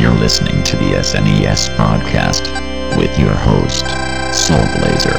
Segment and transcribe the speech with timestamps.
[0.00, 2.46] You're listening to the SNES podcast
[2.96, 3.84] with your host,
[4.34, 5.14] Soul Blazer.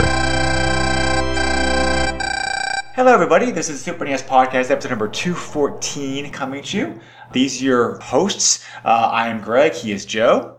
[2.95, 3.52] Hello, everybody.
[3.52, 6.99] This is Super NES Podcast, episode number 214, coming to you.
[7.31, 8.65] These are your hosts.
[8.83, 9.73] Uh, I am Greg.
[9.73, 10.57] He is Joe.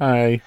[0.00, 0.42] Hi.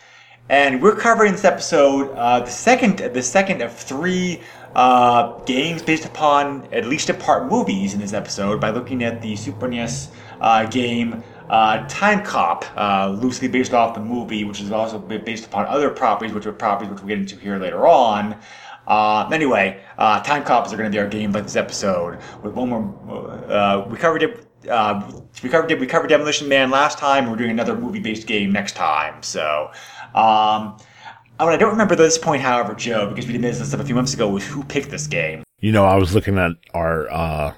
[0.50, 4.42] And we're covering this episode, uh, the second, the second of three
[4.76, 9.22] uh, games based upon at least a part movies in this episode by looking at
[9.22, 11.24] the Super NES uh, game
[11.54, 16.34] uh, Timecop, uh, loosely based off the movie, which is also based upon other properties,
[16.34, 18.36] which are properties which we'll get into here later on.
[18.88, 22.18] Uh, anyway, uh, Time Cops are going to be our game like this episode.
[22.42, 24.48] With one more, uh, we covered it.
[24.68, 25.80] Uh, we covered it.
[25.80, 27.30] We covered Demolition Man last time.
[27.30, 29.22] We're doing another movie-based game next time.
[29.22, 29.70] So,
[30.16, 30.76] um,
[31.40, 34.16] I, don't remember this point, however, Joe, because we did this stuff a few months
[34.16, 34.28] ago.
[34.28, 35.44] Was who picked this game?
[35.60, 37.54] You know, I was looking at our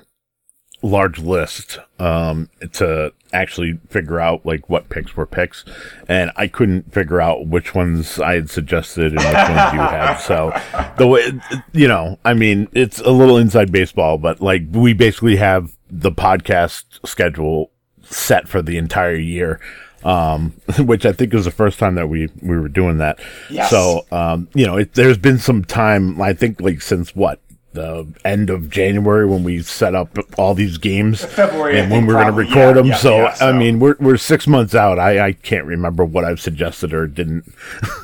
[0.86, 5.66] large list um, to actually figure out like what picks were picks,
[6.08, 10.16] and I couldn't figure out which ones I had suggested and which ones you had.
[10.26, 10.54] So
[10.98, 11.32] the way,
[11.74, 16.12] you know, I mean, it's a little inside baseball, but like we basically have the
[16.12, 17.72] podcast schedule
[18.04, 19.60] set for the entire year.
[20.04, 23.20] Um, which I think was the first time that we, we were doing that.
[23.50, 23.72] Yes.
[23.72, 27.40] So, um, you know, it, there's been some time, I think like since what,
[27.76, 32.14] the end of January when we set up all these games February, and when we're
[32.14, 32.86] going to record yeah, them.
[32.88, 34.98] yeah, so, yeah, so- I mean, we're we're six months out.
[35.00, 37.46] I I can't remember what I've suggested or didn't.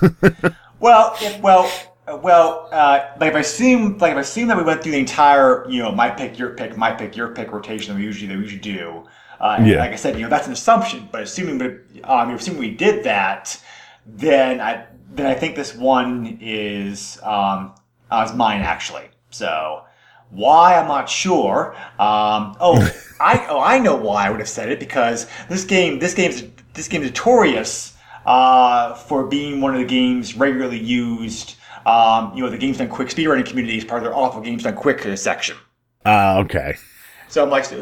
[0.82, 1.72] Well, if, well,
[2.08, 2.68] well.
[2.72, 5.70] Uh, like if I assume, like if I assume that we went through the entire,
[5.70, 8.36] you know, my pick, your pick, my pick, your pick rotation that we usually that
[8.36, 9.04] we usually do.
[9.40, 9.78] Uh, Yeah.
[9.78, 11.08] Like I said, you know, that's an assumption.
[11.12, 13.62] But assuming, we, um, assuming we did that,
[14.08, 17.76] then I then I think this one is um,
[18.10, 19.06] uh, is mine actually.
[19.32, 19.84] So.
[20.30, 21.76] Why I'm not sure.
[22.00, 22.80] Um, oh,
[23.20, 26.44] I oh I know why I would have said it because this game this game's
[26.74, 31.56] this game's notorious uh, for being one of the games regularly used.
[31.86, 34.64] Um, you know, the Games Done Quick speedrunning community is part of their awful Games
[34.64, 35.58] Done Quick section.
[36.06, 36.76] Uh, okay.
[37.32, 37.82] So I'm like, so,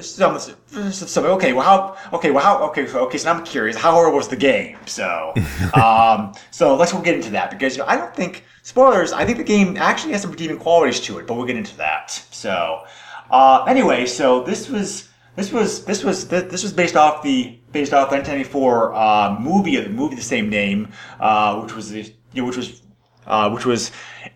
[0.92, 4.18] so, okay, well, how, okay, well, how, okay, so, okay, so I'm curious, how horrible
[4.18, 4.78] was the game?
[4.86, 5.34] So,
[5.74, 9.12] um, so let's we'll get into that because you know, I don't think spoilers.
[9.12, 11.76] I think the game actually has some redeeming qualities to it, but we'll get into
[11.78, 12.12] that.
[12.30, 12.84] So,
[13.32, 17.92] uh, anyway, so this was this was this was this was based off the based
[17.92, 22.04] off the 1994 uh, movie of the movie the same name, uh, which was the
[22.34, 22.84] you know, which was
[23.26, 23.92] uh, which was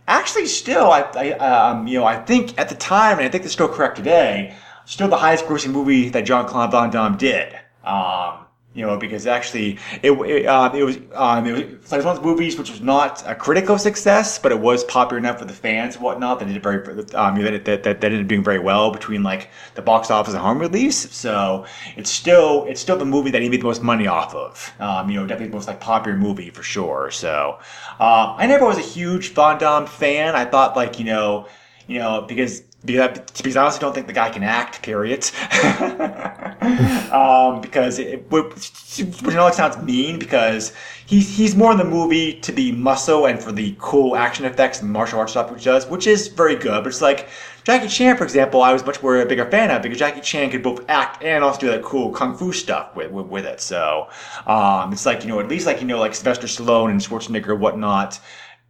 [0.07, 3.43] actually still, I, I um, you know, I think at the time, and I think
[3.43, 7.53] it's still correct today, still the highest grossing movie that John Claude Van Damme did.
[7.83, 12.15] Um, you know, because actually it it, uh, it was um, it was like one
[12.15, 15.47] of those movies which was not a critical success, but it was popular enough with
[15.47, 16.77] the fans and whatnot that it did very
[17.13, 20.33] um, that, that, that that ended up doing very well between like the box office
[20.33, 21.11] and home release.
[21.11, 21.65] So
[21.95, 24.73] it's still it's still the movie that he made the most money off of.
[24.79, 27.11] Um, you know, definitely the most like popular movie for sure.
[27.11, 27.59] So
[27.99, 30.35] um, I never was a huge Van Damme fan.
[30.35, 31.47] I thought like you know
[31.87, 32.63] you know because.
[32.85, 34.81] Because, I honestly don't think the guy can act.
[34.81, 35.23] Period.
[37.13, 40.73] um, because it, which it sounds mean because
[41.05, 44.81] he's he's more in the movie to be muscle and for the cool action effects
[44.81, 46.83] and martial arts stuff which does, which is very good.
[46.83, 47.29] But it's like
[47.63, 50.51] Jackie Chan, for example, I was much more a bigger fan of because Jackie Chan
[50.51, 53.61] could both act and also do that cool kung fu stuff with with, with it.
[53.61, 54.09] So
[54.45, 57.53] um, it's like you know at least like you know like Sylvester Stallone and Schwarzenegger
[57.53, 58.19] and whatnot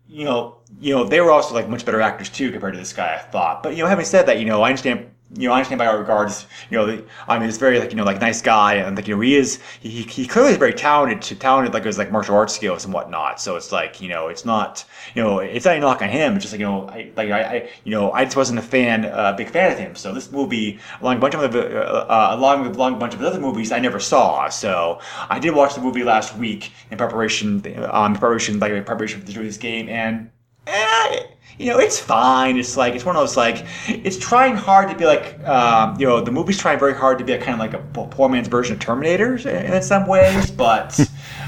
[0.07, 2.94] you know, you know, they were also like much better actors too compared to this
[2.94, 3.63] guy, I thought.
[3.63, 5.09] But you know, having said that, you know, I understand.
[5.35, 6.45] You know, I understand by our regards.
[6.69, 9.07] You know, the, I mean, he's very like you know like nice guy, and like
[9.07, 12.35] you know he is he, he- clearly is very talented, talented like his like martial
[12.35, 13.41] arts skills and whatnot.
[13.41, 14.85] So it's like you know it's not
[15.15, 16.35] you know it's not a knock on him.
[16.35, 18.62] It's just like you know I like I, I you know I just wasn't a
[18.62, 19.95] fan, a uh, big fan of him.
[19.95, 23.13] So this movie, along a bunch of other, uh, uh, along with along a bunch
[23.13, 24.50] of other movies, I never saw.
[24.50, 29.31] So I did watch the movie last week in preparation, um, preparation like preparation for
[29.31, 30.29] this game, and
[30.68, 31.24] eh,
[31.57, 32.57] you know, it's fine.
[32.57, 36.07] It's like it's one of those like it's trying hard to be like um, you
[36.07, 38.47] know the movie's trying very hard to be a kind of like a poor man's
[38.47, 41.00] version of Terminator in, in some ways, but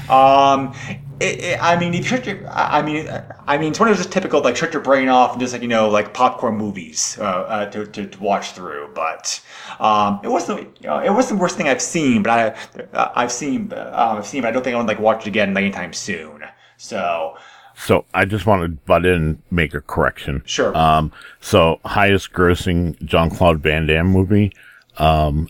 [0.08, 0.74] um,
[1.18, 3.08] it, it, I mean, if you your, I mean,
[3.46, 5.52] I mean, it's one of those just typical like shut your brain off and just
[5.52, 8.90] like you know like popcorn movies uh, uh, to, to, to watch through.
[8.94, 9.40] But
[9.80, 12.22] um, it wasn't you know, it wasn't the worst thing I've seen.
[12.22, 14.42] But I uh, I've seen uh, I've seen.
[14.42, 16.44] But I don't think I to like watch it again anytime soon.
[16.76, 17.38] So
[17.78, 20.42] So I just want to butt in and make a correction.
[20.46, 20.76] Sure.
[20.76, 24.52] Um, so highest grossing Jean Claude Van Damme movie,
[24.96, 25.48] um,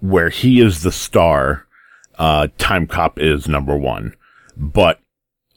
[0.00, 1.66] where he is the star,
[2.18, 4.14] uh, Timecop is number one.
[4.56, 5.00] But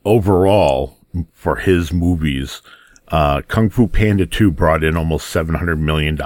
[0.03, 0.97] overall,
[1.33, 2.61] for his movies,
[3.07, 6.19] uh, Kung Fu Panda 2 brought in almost $700 million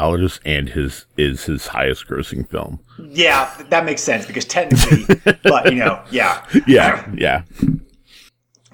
[0.45, 2.79] and his, is his highest grossing film.
[3.09, 5.05] yeah, that makes sense because technically,
[5.43, 7.09] but you know, yeah, Yeah.
[7.15, 7.43] Yeah.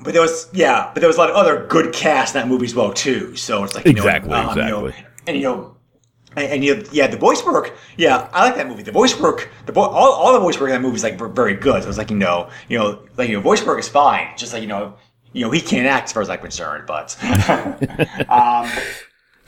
[0.01, 2.47] But there was yeah, but there was a lot of other good cast in that
[2.47, 3.35] movie as well too.
[3.35, 5.05] So it's like you know, Exactly, um, you know, exactly.
[5.27, 5.75] and you know,
[6.37, 7.75] and, and you yeah, the voice work.
[7.97, 8.83] Yeah, I like that movie.
[8.83, 11.19] The voice work, the vo- all, all the voice work in that movie is like
[11.35, 11.83] very good.
[11.83, 14.29] So it's like you know, you know, like you know, voice work is fine.
[14.37, 14.95] Just like you know,
[15.33, 16.85] you know, he can't act as far as I'm concerned.
[16.87, 17.17] But
[18.29, 18.69] um,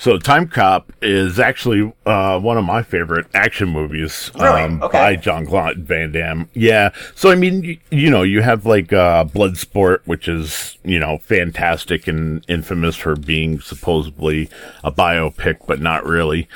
[0.02, 4.64] So Timecop is actually uh, one of my favorite action movies Really?
[4.64, 4.98] um, Okay.
[4.98, 6.50] by John Claude Van Damme.
[6.54, 6.90] Yeah.
[7.14, 11.20] So I mean, you, you know, you have like uh, Bloodsport, which is you know
[11.20, 14.50] fantastic and infamous for being supposedly
[14.84, 16.48] a biopic, but not really.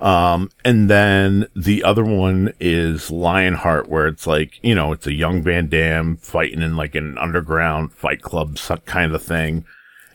[0.00, 5.12] Um, and then the other one is Lionheart, where it's like, you know, it's a
[5.12, 9.64] young Van Damme fighting in like an underground fight club kind of thing.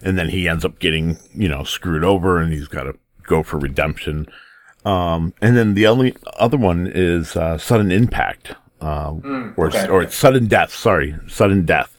[0.01, 3.43] And then he ends up getting, you know, screwed over and he's got to go
[3.43, 4.27] for redemption.
[4.85, 9.13] Um, and then the only other one is, uh, Sudden Impact, uh,
[9.57, 9.87] or, okay.
[9.87, 11.97] or Sudden Death, sorry, Sudden Death.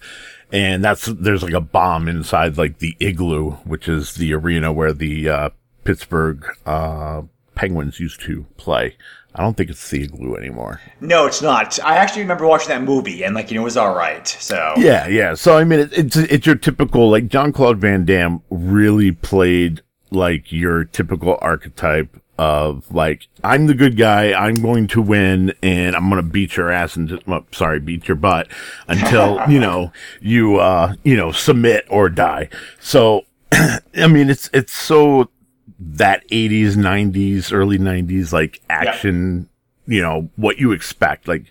[0.53, 4.93] And that's, there's like a bomb inside like the igloo, which is the arena where
[4.93, 5.50] the, uh,
[5.85, 7.23] Pittsburgh, uh,
[7.55, 8.97] Penguins used to play.
[9.38, 10.81] I don't think it's the igloo anymore.
[11.00, 11.79] no, it's not.
[11.85, 14.26] I actually remember watching that movie and like you know, it was all right.
[14.26, 15.35] So Yeah, yeah.
[15.35, 19.82] So I mean, it, it's it's your typical like John Claude Van Damme really played
[20.11, 25.94] like your typical archetype of like I'm the good guy, I'm going to win, and
[25.94, 28.49] I'm gonna beat your ass and well, sorry, beat your butt
[28.88, 32.49] until you know you uh you know submit or die.
[32.81, 35.31] So I mean, it's it's so
[35.79, 39.49] that 80s, 90s, early 90s like action.
[39.87, 41.51] You know what you expect, like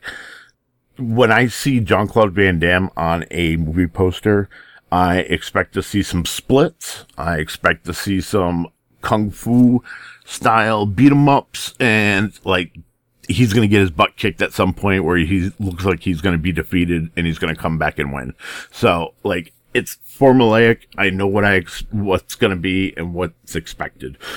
[0.97, 4.49] when I see Jean Claude Van Damme on a movie poster,
[4.91, 7.05] I expect to see some splits.
[7.17, 8.67] I expect to see some
[9.01, 9.83] kung fu
[10.25, 12.77] style beat 'em ups and like
[13.27, 16.21] he's going to get his butt kicked at some point where he looks like he's
[16.21, 18.33] going to be defeated and he's going to come back and win.
[18.71, 20.87] So like it's formulaic.
[20.97, 24.17] I know what I ex- what's going to be and what's expected.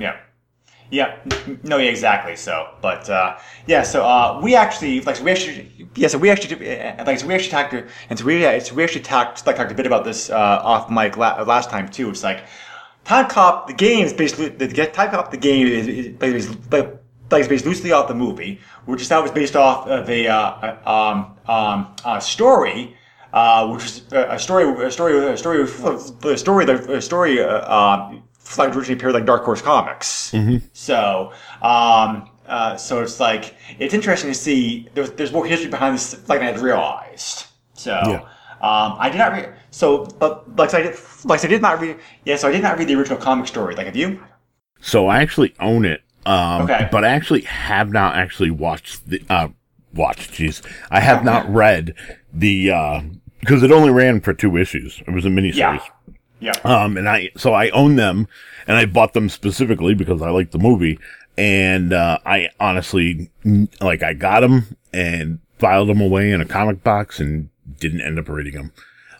[0.00, 0.16] Yeah.
[0.88, 1.16] Yeah.
[1.64, 2.36] No, yeah, exactly.
[2.36, 6.30] So, but uh, yeah, so uh, we actually like so we actually yeah, so we
[6.30, 9.02] actually uh, like so we actually talked to and so we yeah, so we actually
[9.02, 12.08] talked like talked a bit about this uh, off mic la- last time too.
[12.08, 12.44] It's like
[13.04, 17.00] Timecop the game is basically the Timecop the game is, is, is like
[17.32, 20.28] like it's based loosely off the movie, which is now was based off of a
[20.28, 22.96] uh, um um uh, story.
[23.36, 26.64] Uh, which is a a story, a story, a story, a story,
[26.98, 28.22] a story, uh, um,
[28.56, 30.32] like originally appeared like Dark Horse Comics.
[30.72, 33.44] So, um, uh, so it's like
[33.78, 37.46] it's interesting to see there's, there's more history behind this like I had realized.
[37.74, 37.92] So,
[38.62, 39.52] um, I did not read.
[39.70, 41.98] So, but like I did, like I did not read.
[42.24, 43.74] Yeah, so I did not read the original comic story.
[43.74, 44.18] Like, have you?
[44.80, 46.00] So I actually own it.
[46.24, 46.88] Um, Okay.
[46.90, 49.48] but I actually have not actually watched the, uh,
[49.92, 50.62] watched, jeez.
[50.90, 51.94] I have not read
[52.32, 53.02] the, uh,
[53.46, 55.00] because it only ran for two issues.
[55.06, 55.54] It was a miniseries.
[55.54, 55.80] Yeah.
[56.38, 56.52] Yeah.
[56.64, 58.28] Um, and I, so I own them
[58.66, 60.98] and I bought them specifically because I like the movie.
[61.38, 63.30] And, uh, I honestly,
[63.80, 67.48] like, I got them and filed them away in a comic box and
[67.78, 68.72] didn't end up reading them.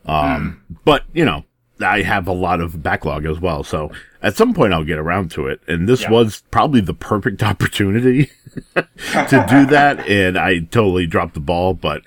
[0.05, 1.45] Um, but, you know,
[1.81, 3.63] I have a lot of backlog as well.
[3.65, 3.91] So
[4.23, 5.61] at some point I'll get around to it.
[5.67, 6.11] And this Yeah.
[6.11, 8.31] was probably the perfect opportunity
[8.75, 10.07] to do that.
[10.07, 12.03] And I totally dropped the ball, but,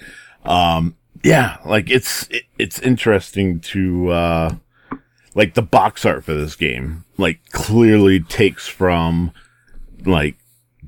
[0.46, 4.56] um, yeah, like it's, it, it's interesting to, uh,
[5.36, 9.32] like the box art for this game, like clearly takes from
[10.06, 10.38] like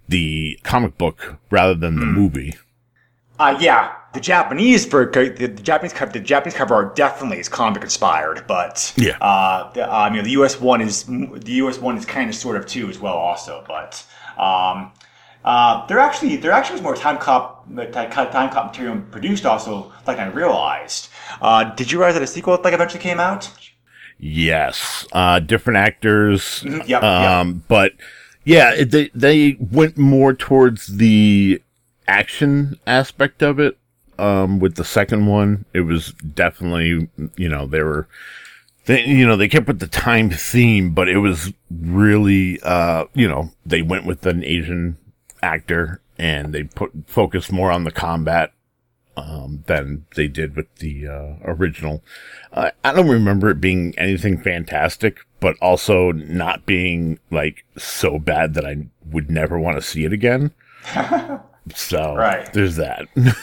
[0.08, 2.56] the comic book rather than the movie.
[3.40, 7.50] Uh, yeah, the Japanese for the, the Japanese cover, the Japanese cover art definitely is
[7.50, 9.18] comic inspired, but Yeah.
[9.20, 10.60] uh, the, um, you know, the U.S.
[10.60, 11.80] one is the U.S.
[11.80, 14.04] one is kind of sort of too as well, also, but
[14.38, 14.92] um,
[15.44, 20.20] uh, there actually there actually was more time cop time cop material produced also, like
[20.20, 21.10] I realized.
[21.42, 23.52] Uh, did you realize that a sequel like eventually came out?
[24.20, 26.64] Yes, uh, different actors.
[26.64, 27.04] yep, yep.
[27.04, 27.94] um, but
[28.44, 31.62] yeah, they they went more towards the
[32.08, 33.78] action aspect of it.
[34.22, 35.66] um, with the second one.
[35.74, 38.08] It was definitely, you know, they were,
[38.86, 43.28] they, you know, they kept with the time theme, but it was really, uh, you
[43.28, 44.98] know, they went with an Asian
[45.42, 48.54] actor and they put focus more on the combat
[49.18, 52.04] um, than they did with the uh, original.
[52.54, 58.54] Uh, I don't remember it being anything fantastic, but also not being like so bad
[58.54, 60.52] that I would never want to see it again.
[61.76, 62.52] so Right.
[62.54, 63.08] there's that.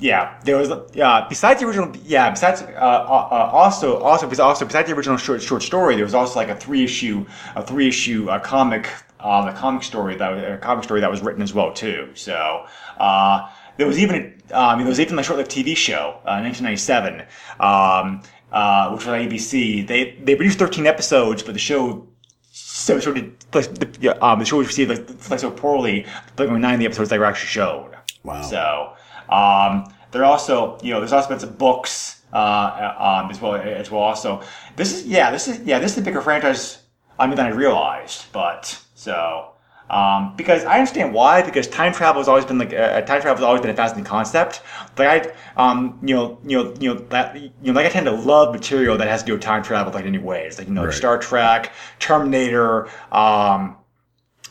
[0.00, 0.70] Yeah, there was.
[0.94, 1.92] Yeah, besides the original.
[2.04, 2.62] Yeah, besides.
[2.62, 6.38] Uh, uh, uh, also, also, also, besides the original short short story, there was also
[6.38, 7.26] like a three issue,
[7.56, 8.88] a three issue uh, comic,
[9.20, 12.10] uh, a comic story that was, a comic story that was written as well too.
[12.14, 12.66] So
[12.98, 14.16] uh, there was even,
[14.50, 17.20] a- um, there was even a short lived TV show, uh, 1997,
[17.60, 18.22] um,
[18.52, 19.86] uh, which was on ABC.
[19.86, 22.06] They they produced 13 episodes, but the show
[22.50, 26.06] so sort of the, um, the show was received like, like so poorly.
[26.38, 27.92] Like only nine of the episodes they were actually showed.
[28.24, 28.42] Wow.
[28.42, 28.92] So
[29.28, 33.40] um, there are also you know there's also been some books uh, uh, um, as
[33.40, 34.02] well as well.
[34.02, 34.42] Also,
[34.76, 36.78] this is yeah this is yeah this is a bigger franchise
[37.18, 38.26] I mean than I realized.
[38.32, 39.52] But so.
[39.90, 41.40] Um, because I understand why.
[41.40, 44.04] Because time travel has always been like uh, time travel has always been a fascinating
[44.04, 44.60] concept.
[44.98, 48.04] Like I, um, you know, you know, you know that you know, like I tend
[48.04, 50.68] to love material that has to do with time travel, like in any ways, like
[50.68, 50.92] you know, Right.
[50.92, 53.76] Star Trek, Terminator, um,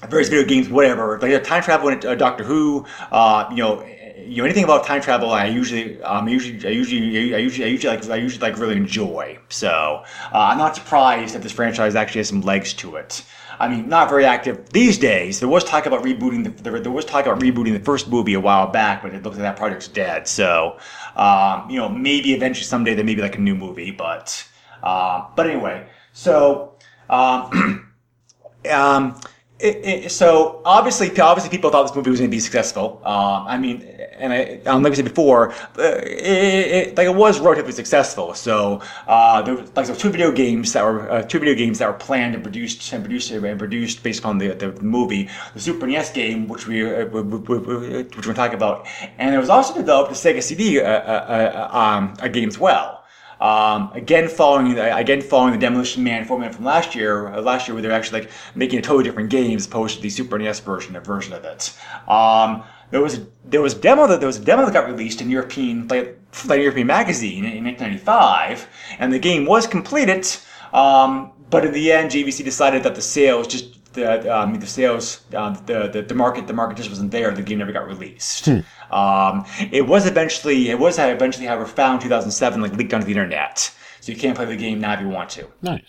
[0.09, 1.19] various video games, whatever.
[1.19, 3.85] Like time travel in uh, Doctor Who, uh, you know,
[4.17, 5.29] you know anything about time travel.
[5.29, 8.75] I usually, um, usually, I usually, I usually, I usually like, I usually like really
[8.75, 9.37] enjoy.
[9.49, 13.23] So uh, I'm not surprised that this franchise actually has some legs to it.
[13.59, 15.39] I mean, not very active these days.
[15.39, 18.33] There was talk about rebooting the there, there was talk about rebooting the first movie
[18.33, 20.27] a while back, but it looks like that project's dead.
[20.27, 20.77] So,
[21.15, 24.47] um, you know, maybe eventually someday there may be like a new movie, but
[24.83, 26.73] uh, but anyway, so.
[27.09, 27.93] Um,
[28.71, 29.19] um,
[29.59, 33.01] it, it, so obviously, obviously, people thought this movie was going to be successful.
[33.03, 33.81] Um, I mean,
[34.17, 38.33] and I, um, like I said before, uh, it, it, like it was relatively successful.
[38.33, 41.55] So uh, there was, like there were two video games that were uh, two video
[41.55, 45.29] games that were planned and produced and produced and produced based upon the, the movie,
[45.53, 49.73] the Super NES game, which we uh, which we're talking about, and it was also
[49.73, 52.97] developed a Sega CD uh, uh, um, a game as well.
[53.39, 57.67] Um, again, following the, again following the Demolition Man format from last year, uh, last
[57.67, 60.39] year where they're actually like making a totally different game as opposed to the Super
[60.39, 61.77] NES version, version of it.
[62.07, 64.87] Um, there was a, there was a demo that there was a demo that got
[64.87, 66.17] released in European like
[66.47, 68.67] European magazine in, in 1995,
[68.99, 70.27] and the game was completed.
[70.73, 75.21] Um, but in the end, JVC decided that the sales just the um, the sales
[75.33, 77.31] uh, the, the the market the market just wasn't there.
[77.31, 78.47] The game never got released.
[78.91, 83.73] Um, it was eventually it was eventually however found 2007 like leaked onto the internet.
[83.99, 85.47] So you can't play the game now if you want to.
[85.61, 85.81] nice.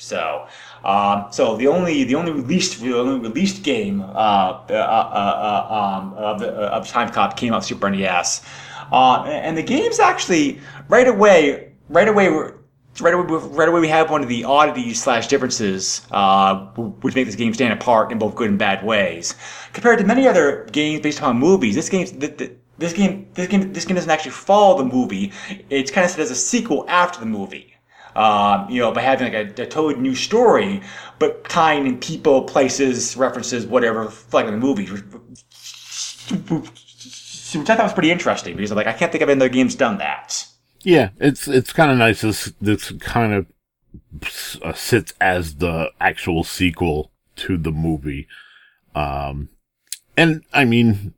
[0.00, 0.46] So,
[0.84, 5.74] um, so the only the only released the only released game uh, uh, uh, uh,
[5.74, 8.46] um, of the of Timecop came out Super NES,
[8.92, 14.08] uh, and the game's actually right away right away right away right away we have
[14.08, 16.66] one of the oddities slash differences uh,
[17.02, 19.34] which make this game stand apart in both good and bad ways
[19.72, 21.74] compared to many other games based upon movies.
[21.74, 22.06] This game
[22.78, 25.32] this game this game this game doesn't actually follow the movie.
[25.70, 27.74] It's kind of set as a sequel after the movie
[28.18, 30.80] um, you know, by having like a, a totally new story,
[31.18, 34.86] but tying in people, places, references, whatever, like in the movie.
[34.86, 35.02] Which
[37.70, 39.98] I thought was pretty interesting because like I can't think of any other games done
[39.98, 40.46] that.
[40.82, 42.20] Yeah, it's it's kind of nice.
[42.20, 43.46] This this kind of
[44.62, 48.28] uh, sits as the actual sequel to the movie,
[48.94, 49.48] um,
[50.16, 51.14] and I mean,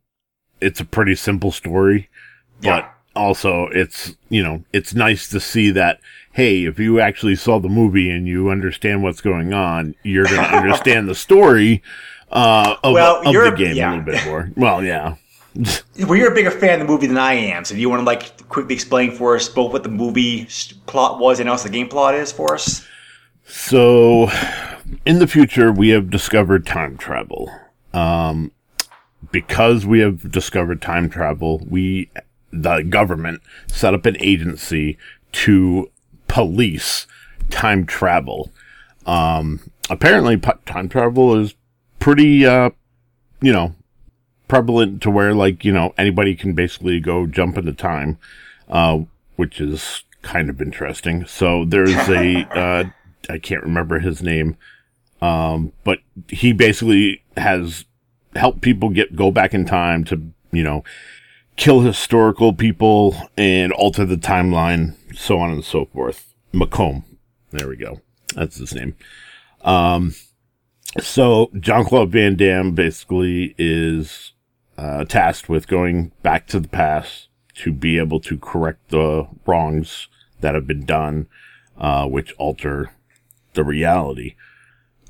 [0.61, 2.09] it's a pretty simple story,
[2.63, 2.89] but Yeah.
[3.17, 6.01] also it's you know it's nice to see that
[6.33, 10.37] hey, if you actually saw the movie and you understand what's going on, you're going
[10.51, 11.83] to understand the story
[12.31, 13.91] uh, of, Well, of the game yeah.
[13.91, 14.51] a little bit more.
[14.57, 15.17] Well, yeah.
[15.99, 18.01] Well, you're a bigger fan of the movie than I am, so do you want
[18.01, 20.49] to like quickly explain for us both what the movie
[20.87, 22.87] plot was and also the game plot is for us?
[23.45, 24.31] So,
[25.05, 27.51] in the future, we have discovered time travel.
[27.93, 28.53] Um,
[29.33, 32.11] because we have discovered time travel, we,
[32.53, 34.97] the government, set up an agency
[35.33, 35.91] to
[36.31, 37.09] police
[37.51, 38.51] time travel.
[39.05, 41.55] Um, apparently, p- time travel is
[41.99, 42.71] pretty, uh,
[43.41, 43.75] you know,
[44.47, 48.17] prevalent to where, like, you know, anybody can basically go jump into time,
[48.69, 49.01] uh,
[49.37, 51.27] which is kind of interesting.
[51.27, 52.85] So, there's a, uh,
[53.29, 54.57] I can't remember his name.
[55.21, 57.85] Um, but he basically has
[58.37, 60.23] helped people get go back in time to,
[60.53, 60.85] you know,
[61.61, 66.35] kill historical people and alter the timeline, so on and so forth.
[66.55, 67.05] McComb.
[67.51, 68.01] There we go.
[68.35, 68.97] That's his name.
[69.61, 70.15] Um,
[71.01, 74.33] so John Claude Van Damme basically is
[74.79, 80.09] uh, tasked with going back to the past to be able to correct the wrongs
[80.41, 81.27] that have been done,
[81.77, 82.91] uh, which alter
[83.53, 84.35] the reality.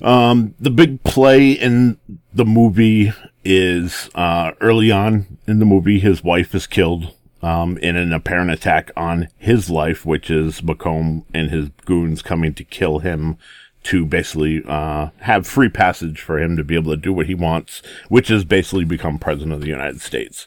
[0.02, 1.98] Um, the big play in
[2.32, 3.12] the movie
[3.44, 8.50] is uh, early on in the movie, his wife is killed um, in an apparent
[8.50, 13.36] attack on his life, which is McComb and his goons coming to kill him
[13.82, 17.34] to basically uh, have free passage for him to be able to do what he
[17.34, 20.46] wants, which is basically become president of the United States.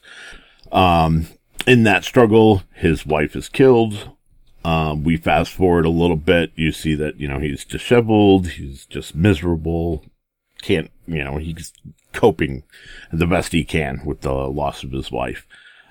[0.71, 1.27] Um,
[1.65, 4.11] in that struggle, his wife is killed.
[4.63, 6.51] Um, we fast forward a little bit.
[6.55, 8.47] You see that, you know, he's disheveled.
[8.47, 10.05] He's just miserable.
[10.61, 11.73] Can't, you know, he's
[12.13, 12.63] coping
[13.11, 15.45] the best he can with the loss of his wife.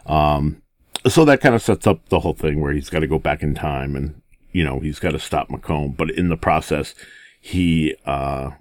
[0.07, 0.63] Um,
[1.07, 3.43] so that kind of sets up the whole thing where he's got to go back
[3.43, 4.21] in time and,
[4.53, 5.97] you know, he's got to stop McComb.
[5.97, 6.95] But in the process,
[7.41, 8.53] he, uh,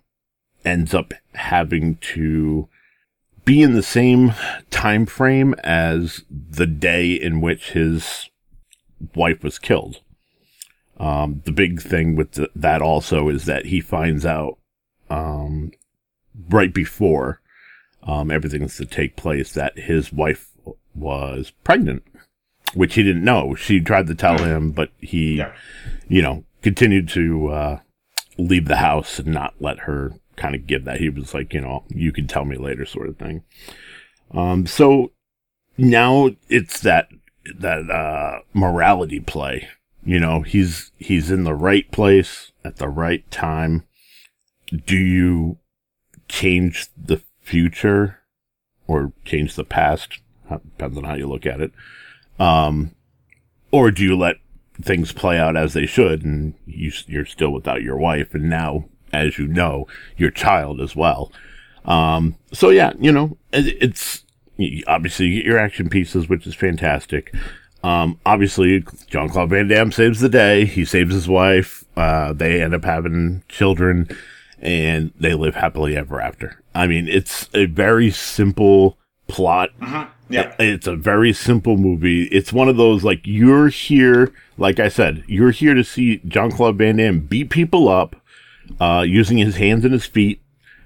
[0.65, 2.67] ends up having to
[3.45, 4.33] be in the same
[4.69, 8.29] time frame as the day in which his
[9.15, 10.01] wife was killed.
[10.97, 14.57] Um, the big thing with the, that also is that he finds out
[15.09, 15.71] um,
[16.49, 17.41] right before
[18.03, 20.49] um, everything's to take place that his wife
[20.93, 22.03] was pregnant,
[22.73, 23.55] which he didn't know.
[23.55, 25.53] She tried to tell him, but he, Yeah.
[26.07, 27.79] you know, continued to uh,
[28.37, 30.99] leave the house and not let her kind of give that.
[30.99, 33.43] He was like, you know, you can tell me later, sort of thing.
[34.31, 35.11] Um, so
[35.77, 37.09] now it's that
[37.57, 39.67] that uh, morality play.
[40.03, 43.83] You know, he's he's in the right place at the right time.
[44.85, 45.57] Do you
[46.27, 48.19] change the future
[48.87, 50.19] or change the past?
[50.49, 51.71] Depends on how you look at it.
[52.39, 52.95] Um,
[53.71, 54.37] or do you let
[54.81, 58.85] things play out as they should, and you you're still without your wife, and now,
[59.13, 61.31] as you know, your child as well.
[61.85, 64.23] Um, so yeah, you know, it, it's
[64.87, 67.33] obviously you get your action pieces, which is fantastic.
[67.83, 70.65] Um, obviously, John Claude Van Damme saves the day.
[70.65, 71.83] He saves his wife.
[71.95, 74.07] Uh, they end up having children,
[74.59, 76.61] and they live happily ever after.
[76.75, 78.97] I mean, it's a very simple
[79.27, 79.69] plot.
[80.29, 80.55] Yeah.
[80.59, 82.23] It's a very simple movie.
[82.25, 86.51] It's one of those like you're here, like I said, you're here to see John
[86.51, 88.15] Claude Van Damme beat people up,
[88.79, 90.40] uh, using his hands and his feet,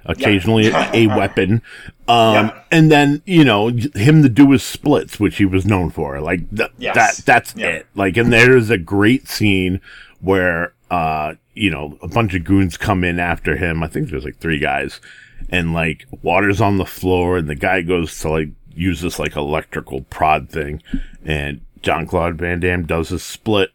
[0.05, 1.61] occasionally a weapon,
[2.07, 2.61] um, Yeah.
[2.71, 6.19] and then you know him to do his splits, which he was known for.
[6.21, 6.95] Like th- Yes.
[6.95, 7.67] that, that's Yeah.
[7.67, 7.87] it.
[7.95, 9.81] Like, and there's a great scene
[10.21, 13.81] where uh, you know, a bunch of goons come in after him.
[13.81, 15.01] I think there's like three guys,
[15.49, 19.35] and like water's on the floor, and the guy goes to like use this like
[19.35, 20.83] electrical prod thing,
[21.25, 23.71] and John Claude Van Damme does his split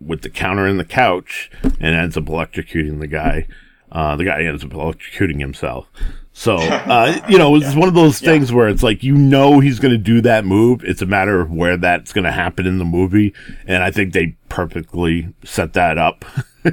[0.00, 3.46] with the counter in the couch and ends up electrocuting the guy.
[3.92, 5.86] Uh, the guy ends up electrocuting himself.
[6.32, 9.78] So, uh, you know, it's one of those things where it's like, you know, he's
[9.80, 10.82] going to do that move.
[10.84, 13.34] It's a matter of where that's going to happen in the movie.
[13.66, 16.24] And I think they perfectly set that up.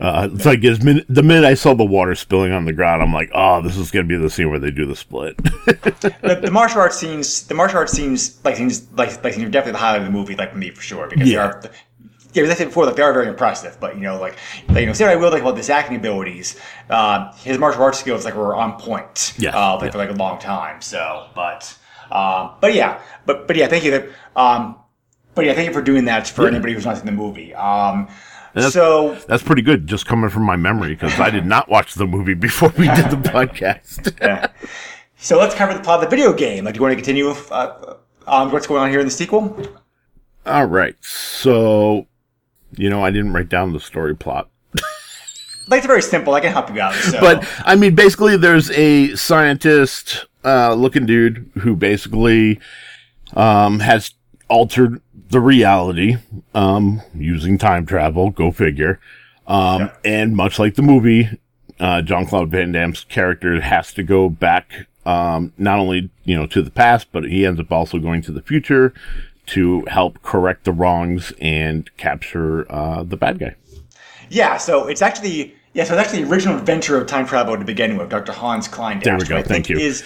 [0.00, 3.02] uh, it's like as min- the minute I saw the water spilling on the ground,
[3.02, 5.36] I'm like, oh, this is going to be the scene where they do the split.
[5.42, 9.50] the, the martial arts scenes, the martial arts scenes, like scenes, like like scenes are
[9.50, 11.36] definitely the highlight of the movie, like for me for sure, because Yeah.
[11.60, 11.72] they are.
[12.36, 13.78] Yeah, as I said before, like they are very impressive.
[13.80, 14.36] But you know, like,
[14.68, 17.82] like you know, say what I will like about his acting abilities, uh, his martial
[17.82, 19.32] arts skills like were on point.
[19.38, 19.90] Yeah, uh, like yeah.
[19.92, 20.82] for like a long time.
[20.82, 21.76] So, but,
[22.10, 24.12] um, but yeah, but but yeah, thank you.
[24.36, 24.76] Um,
[25.34, 27.54] but yeah, thank you for doing that for anybody who's not seen the movie.
[27.54, 28.08] Um,
[28.52, 31.94] that's- so That's pretty good, just coming from my memory, because I did not watch
[31.94, 34.18] the movie before we did the podcast.
[34.20, 34.48] yeah.
[35.18, 36.64] So let's cover the plot of the video game.
[36.64, 37.96] Like, do you want to continue uh,
[38.26, 39.58] on what's going on here in the sequel?
[40.46, 40.94] All right.
[41.02, 42.06] So,
[42.72, 44.48] you know, I didn't write down the story plot.
[45.68, 46.32] Like, it's very simple.
[46.32, 46.94] I can help you out.
[46.94, 47.18] So.
[47.18, 52.60] But, I mean, basically, there's a scientist uh, looking dude who basically
[53.34, 54.14] um, has
[54.48, 56.18] altered the reality
[56.54, 58.30] um, using time travel.
[58.30, 59.00] Go figure.
[59.48, 61.40] Um, And much like the movie,
[61.80, 66.46] uh, John Claude Van Damme's character has to go back, um, not only you know
[66.46, 68.94] to the past, but he ends up also going to the future
[69.46, 73.54] to help correct the wrongs and capture uh, the bad guy.
[74.28, 77.64] Yeah, so it's actually yeah, so it's actually the original inventor of time travel to
[77.64, 78.32] begin with, Dr.
[78.32, 78.98] Hans Klein.
[79.00, 79.78] There we go, thank you.
[79.78, 80.00] Is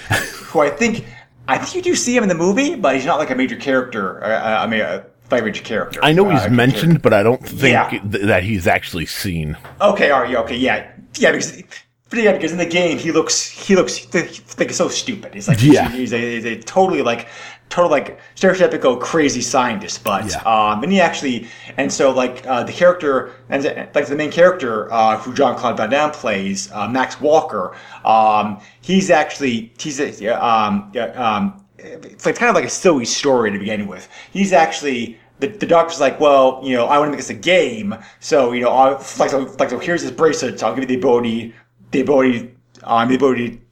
[0.50, 1.04] who I think
[1.48, 3.56] I think you do see him in the movie, but he's not like a major
[3.56, 4.22] character.
[4.22, 5.98] Uh, I mean, a very major character.
[6.02, 7.88] I know Uh, he's mentioned, but I don't think Yeah.
[7.88, 9.56] th- that he's actually seen.
[9.80, 11.62] Okay, right, yeah, okay, yeah, yeah, because.
[12.10, 14.12] But yeah, because in the game he looks he looks
[14.58, 15.32] like so stupid.
[15.32, 15.88] He's like Yeah.
[15.90, 17.28] he's, a, he's a totally like
[17.70, 20.04] total like stereotypical crazy scientist.
[20.04, 20.42] But Yeah.
[20.42, 24.92] um, and he actually and so like uh, the character and like the main character
[24.92, 27.74] uh, who John Claude Van Damme plays, uh, Max Walker.
[28.04, 33.50] Um, he's actually he's a, um, um, it's like kind of like a silly story
[33.50, 34.08] to begin with.
[34.32, 37.34] He's actually the, the doctor's like, well, you know, I want to make this a
[37.34, 40.60] game, so you know, I'll, like, so, like, so here's this bracelet.
[40.60, 41.54] So I'll give you the ability,
[41.92, 42.54] the ability,
[42.84, 43.62] um, the ability.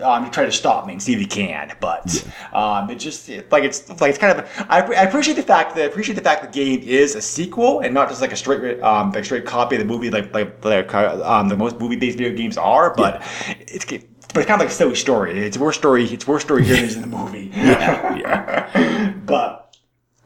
[0.00, 3.28] Um, to try to stop me and see if he can, but um, it just
[3.28, 4.66] it, like it's like it's kind of.
[4.68, 7.80] I, I appreciate the fact that I appreciate the fact the game is a sequel
[7.80, 10.64] and not just like a straight um like straight copy of the movie like like
[10.64, 13.22] like um the most movie based video games are, but
[13.60, 15.38] it's but it's kind of like a silly story.
[15.38, 16.04] It's worse story.
[16.04, 17.50] It's worse story here than in the movie.
[17.54, 18.16] yeah.
[18.16, 19.12] yeah.
[19.24, 19.76] but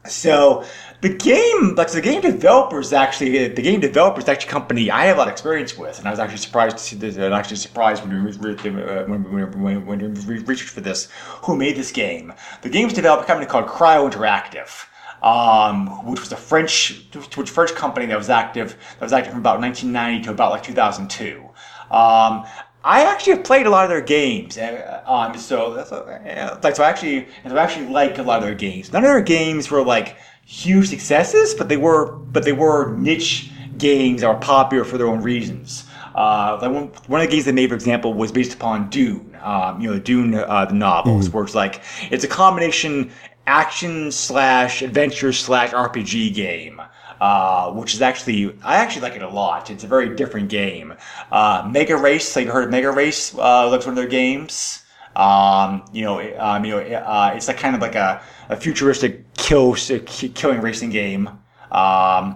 [0.05, 0.65] so
[1.01, 5.19] the game, like the game developers actually, the game developers actually company I have a
[5.19, 7.17] lot of experience with, and I was actually surprised to see this.
[7.17, 11.09] And actually surprised when we when when, when we researched for this,
[11.43, 12.33] who made this game.
[12.61, 14.87] The game's developed a company called Cryo Interactive.
[15.23, 19.41] Um, which was a French, which French company that was active, that was active from
[19.41, 21.47] about 1990 to about like 2002.
[21.91, 22.43] Um,
[22.83, 26.75] I actually have played a lot of their games, uh, um, so that's uh, like
[26.75, 26.83] so.
[26.83, 28.91] I actually, I actually like a lot of their games.
[28.91, 30.17] None of their games were like
[30.51, 35.07] huge successes, but they were, but they were niche games that were popular for their
[35.07, 35.85] own reasons.
[36.13, 39.37] Uh, like one, one of the games they made, for example, was based upon Dune.
[39.41, 43.11] Um, you know, Dune, uh, the novels, where it's like it's a combination
[43.47, 46.81] action slash adventure slash RPG game.
[47.21, 49.69] Uh, which is actually I actually like it a lot.
[49.69, 50.95] It's a very different game.
[51.31, 54.81] Uh, MegaRace, like you heard of MegaRace, uh, looks one of their games.
[55.15, 59.33] Um, you know, um, you know, uh, it's like kind of like a, a futuristic
[59.33, 61.27] kill killing racing game.
[61.71, 62.35] Um,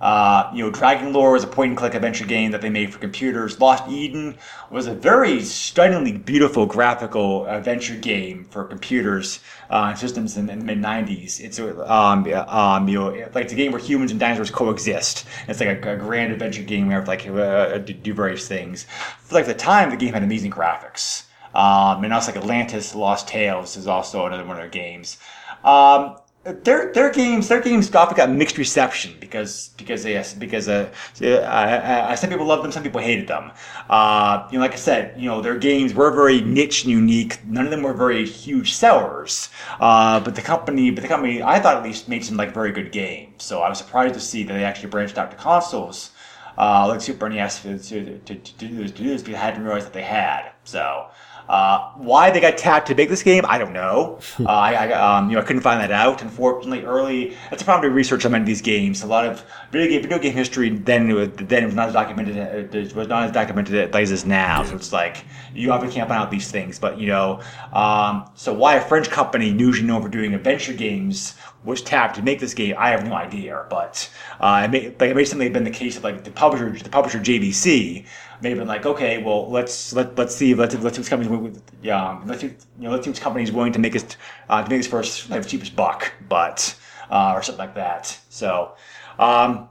[0.00, 2.92] uh, you know, Dragon Lore was a point and click adventure game that they made
[2.92, 3.60] for computers.
[3.60, 4.36] Lost Eden
[4.68, 9.38] was a very stunningly beautiful graphical adventure game for computers
[9.70, 11.40] uh, and systems in, in the mid 90s.
[11.40, 15.24] It's um, um, you know, like it's a game where humans and dinosaurs coexist.
[15.46, 18.86] It's like a, a grand adventure game where you like uh, do various things.
[19.20, 21.26] For like the time, the game had amazing graphics.
[21.54, 25.18] Um, and also like Atlantis Lost Tales is also another one of their games.
[25.64, 30.90] Um, their their games their games often got mixed reception because because they because uh,
[31.20, 33.52] uh, uh, some people loved them some people hated them
[33.88, 37.38] uh, you know like I said you know their games were very niche and unique
[37.46, 41.60] none of them were very huge sellers uh, but the company but the company I
[41.60, 44.42] thought at least made some like very good games so I was surprised to see
[44.42, 46.10] that they actually branched out to consoles
[46.58, 49.44] uh, like Super NES to, to, to, to do this, to do this because I
[49.44, 50.50] hadn't realized that they had.
[50.64, 51.08] So,
[51.48, 54.18] uh, why they got tapped to make this game, I don't know.
[54.40, 56.22] uh, I, I, um, you know, I couldn't find that out.
[56.22, 59.02] Unfortunately, early, that's a problem to research on many of these games.
[59.02, 61.88] A lot of video game, video game history then it was, then it was not
[61.88, 64.62] as documented, uh, it was not as documented as it is now.
[64.64, 65.24] So it's like,
[65.54, 66.78] you obviously can't find out these things.
[66.78, 67.40] But, you know,
[67.72, 72.22] um, so why a French company, usually known for doing adventure games, was tapped to
[72.22, 73.66] make this game, I have no idea.
[73.70, 76.30] But uh, it may, like it may simply have been the case of like the
[76.30, 78.06] publisher, the publisher JVC
[78.42, 81.60] may have been like, okay, well let's let let's see let's let's see which companies
[81.82, 84.04] yeah let's see, you know let's see which company is willing to make us
[84.48, 86.74] uh, to make us first like cheapest buck, but
[87.10, 88.18] uh, or something like that.
[88.28, 88.74] So.
[89.18, 89.68] Um,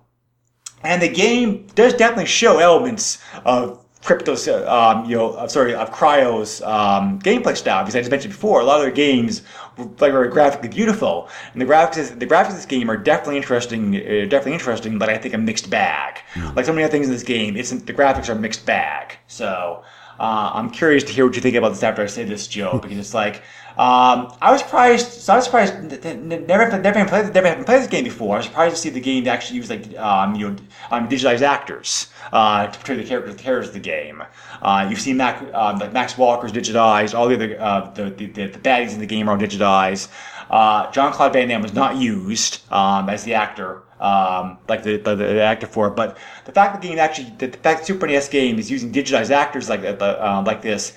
[0.83, 5.73] and the game does definitely show elements of crypto's, uh, um, you know, uh, sorry,
[5.75, 7.83] of Cryo's um, gameplay style.
[7.83, 9.43] Because I just mentioned before, a lot of their games
[9.77, 13.37] were like very graphically beautiful, and the graphics, the graphics of this game are definitely
[13.37, 16.19] interesting, uh, definitely interesting, but I think a mixed bag.
[16.55, 19.17] Like so many other things in this game, it's the graphics are mixed bag.
[19.27, 19.83] So.
[20.19, 22.77] Uh, I'm curious to hear what you think about this after I say this, Joe,
[22.79, 23.41] because it's like
[23.81, 25.11] um, I was surprised.
[25.11, 25.73] So I was surprised.
[26.03, 28.35] Never, never played, never played this game before.
[28.35, 30.55] I was surprised to see the game actually use like um, you know,
[30.91, 34.21] um, digitized actors uh, to portray the characters, the characters of the game.
[34.61, 37.17] Uh, you've seen Mac, um, like Max Walker's digitized.
[37.17, 40.09] All the other uh, the, the, the baddies in the game are digitized.
[40.51, 44.97] Uh, John Claude Van Damme was not used um, as the actor um, like the,
[44.97, 45.95] the, the actor for it.
[45.95, 48.93] But the fact that the game actually, the, the fact Super NES game is using
[48.93, 50.93] digitized actors like that, uh, like this,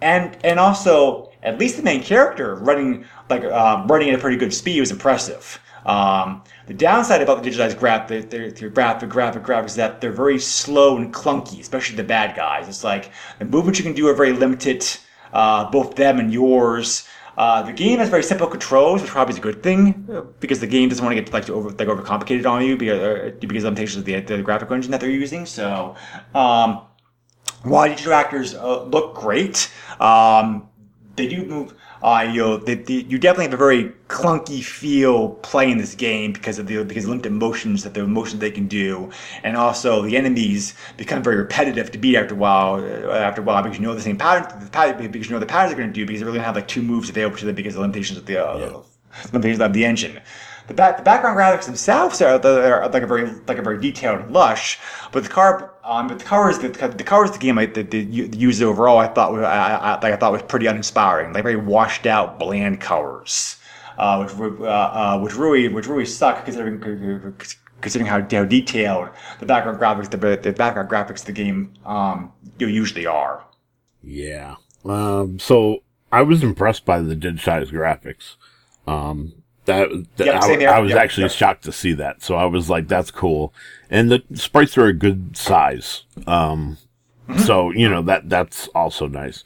[0.00, 4.36] and and also at least the main character running like um, running at a pretty
[4.36, 5.60] good speed was impressive.
[5.86, 10.00] Um, the downside about the digitized graph, the, the, the graphic, graphic, graphics is that
[10.00, 12.68] they're very slow and clunky, especially the bad guys.
[12.68, 14.86] It's like the movements you can do are very limited,
[15.32, 17.08] uh, both them and yours.
[17.38, 19.92] Uh, the game has very simple controls, which probably is a good thing
[20.40, 23.30] because the game doesn't want to get like over like overcomplicated on you because uh,
[23.38, 25.46] because of the limitations of the, the graphic engine that they're using.
[25.46, 25.94] So,
[26.34, 26.82] um,
[27.62, 30.67] while digital actors uh, look great, um,
[31.18, 31.74] they do move.
[32.02, 36.32] Uh, you know, they, they, you definitely have a very clunky feel playing this game
[36.32, 39.10] because of the because of limited motions that the motions they can do,
[39.42, 42.76] and also the enemies become very repetitive to beat after a while.
[42.76, 45.40] uh, After a while, because you know the same pattern, the pattern because you know
[45.40, 47.36] the patterns they're going to do because they're going to have like two moves available
[47.36, 48.82] to them because of the limitations of the uh,
[49.32, 50.20] limitations of the engine.
[50.68, 54.20] The, back, the background graphics themselves are, are like a very like a very detailed
[54.20, 54.78] and lush,
[55.12, 58.62] but the car Um, but the covers, the, the covers, the game, like the, the,
[58.62, 62.38] overall, I thought, I, I, like I thought was pretty uninspiring, like very washed out,
[62.38, 63.56] bland covers,
[63.96, 66.78] uh, which uh, uh, which really, which really suck considering
[67.80, 69.08] considering how, how detailed
[69.40, 73.42] the background graphics, the, the background graphics of the game, um, usually are.
[74.02, 74.56] Yeah.
[74.84, 75.78] Um, so
[76.12, 78.36] I was impressed by the digitized graphics.
[78.86, 79.37] Um,
[79.68, 80.64] that, that Yep, I.
[80.64, 81.32] I was Yep, actually yep.
[81.32, 82.22] shocked to see that.
[82.22, 83.54] So I was like, that's cool.
[83.88, 86.02] And the sprites are a good size.
[86.26, 86.78] Um,
[87.28, 87.40] Mm-hmm.
[87.40, 89.44] so, you know, that, that's also nice.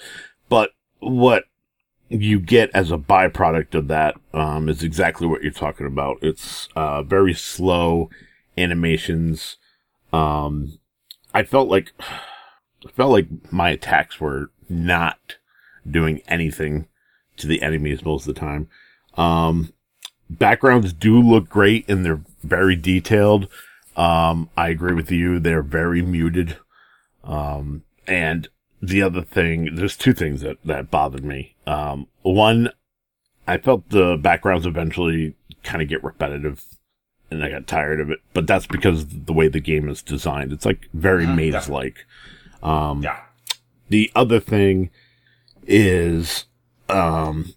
[0.48, 1.46] But what
[2.08, 6.18] you get as a byproduct of that, um, is exactly what you're talking about.
[6.22, 8.08] It's, uh, very slow
[8.56, 9.56] animations.
[10.12, 10.78] Um,
[11.34, 11.92] I felt like,
[12.86, 15.38] I felt like my attacks were not
[15.90, 16.86] doing anything
[17.38, 18.68] to the enemies most of the time.
[19.16, 19.72] Um,
[20.38, 23.48] backgrounds do look great and they're very detailed.
[23.96, 25.38] Um, I agree with you.
[25.38, 26.56] They're very muted.
[27.24, 28.48] Um, and
[28.80, 31.54] the other thing, there's two things that, that bothered me.
[31.66, 32.70] Um, one,
[33.46, 36.64] I felt the backgrounds eventually kind of get repetitive
[37.30, 40.52] and I got tired of it, but that's because the way the game is designed.
[40.52, 42.04] It's like very maze like.
[42.62, 43.18] Um, Yeah.
[43.88, 44.90] the other thing
[45.66, 46.44] is,
[46.88, 47.54] um,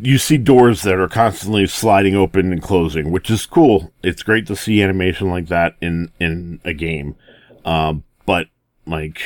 [0.00, 3.92] you see doors that are constantly sliding open and closing, which is cool.
[4.02, 7.16] It's great to see animation like that in, in a game.
[7.64, 8.46] Um, but
[8.86, 9.20] like,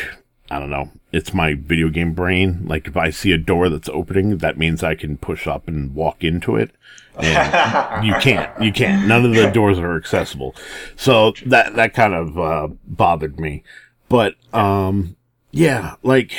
[0.51, 0.91] I don't know.
[1.13, 2.67] It's my video game brain.
[2.67, 5.95] Like if I see a door that's opening, that means I can push up and
[5.95, 6.71] walk into it.
[7.19, 8.63] And you can't.
[8.63, 9.07] You can't.
[9.07, 10.55] None of the doors are accessible.
[10.97, 13.63] So that that kind of uh, bothered me.
[14.09, 15.17] But um,
[15.51, 16.33] yeah, like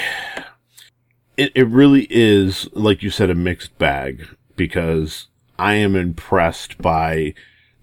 [1.38, 7.34] it, it really is, like you said, a mixed bag because I am impressed by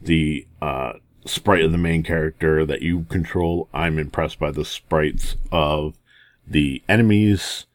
[0.00, 3.68] the uh, sprite of the main character that you control.
[3.72, 5.98] I'm impressed by the sprites of
[6.46, 7.66] the enemies.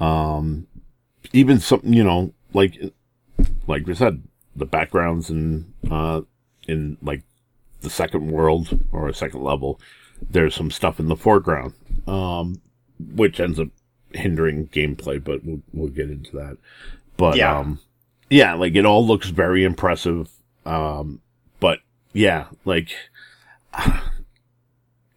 [0.00, 0.66] Um,
[1.32, 2.80] even some, you know, like,
[3.66, 4.22] like we said,
[4.56, 6.22] the backgrounds in, uh,
[6.66, 7.22] in like
[7.80, 9.80] the second world or a second level,
[10.30, 11.74] there's some stuff in the foreground,
[12.06, 12.60] um,
[12.98, 13.68] which ends up
[14.14, 16.56] hindering gameplay, but we'll, we'll get into that.
[17.16, 17.58] But, Yeah.
[17.58, 17.80] um,
[18.30, 20.28] yeah, like it all looks very impressive.
[20.66, 21.20] Um,
[21.60, 21.80] but
[22.12, 22.90] yeah, like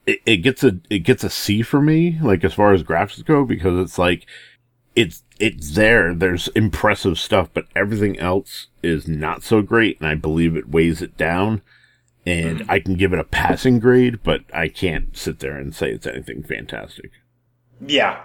[0.06, 3.26] it, it gets a, it gets a C for me, like as far as graphics
[3.26, 4.26] go, because it's like,
[4.96, 6.14] it's, it's there.
[6.14, 9.98] There's impressive stuff, but everything else is not so great.
[10.00, 11.62] And I believe it weighs it down
[12.26, 15.92] and I can give it a passing grade, but I can't sit there and say
[15.92, 17.12] it's anything fantastic.
[17.84, 18.22] Yeah,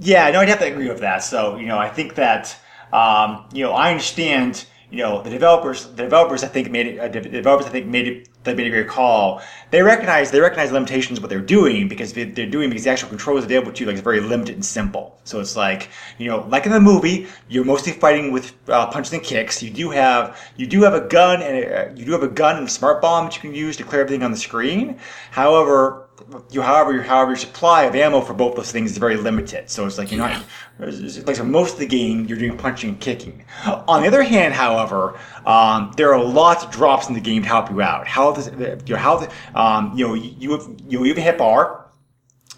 [0.00, 1.22] yeah, no, I'd have to agree with that.
[1.22, 2.56] So, you know, I think that,
[2.92, 6.98] um, you know, I understand, you know, the developers, the developers, I think made it,
[6.98, 9.42] uh, developers, I think made it, they made a great call.
[9.72, 12.90] They recognize, they recognize limitations of what they're doing because they- they're doing because the
[12.90, 15.18] actual controls available to you, like, it's very limited and simple.
[15.24, 19.12] So it's like, you know, like in the movie, you're mostly fighting with uh, punches
[19.12, 19.62] and kicks.
[19.62, 22.56] You do have, you do have a gun and a, you do have a gun
[22.56, 24.98] and a smart bomb that you can use to clear everything on the screen.
[25.32, 26.05] However,
[26.50, 29.70] you however your however your supply of ammo for both those things is very limited.
[29.70, 30.44] So it's like you're not
[30.78, 33.44] like so most of the game you're doing punching and kicking.
[33.66, 37.48] On the other hand, however, um, there are lots of drops in the game to
[37.48, 38.06] help you out.
[38.38, 39.32] Is your health.
[39.54, 41.86] Um, you know you have you have a hit bar.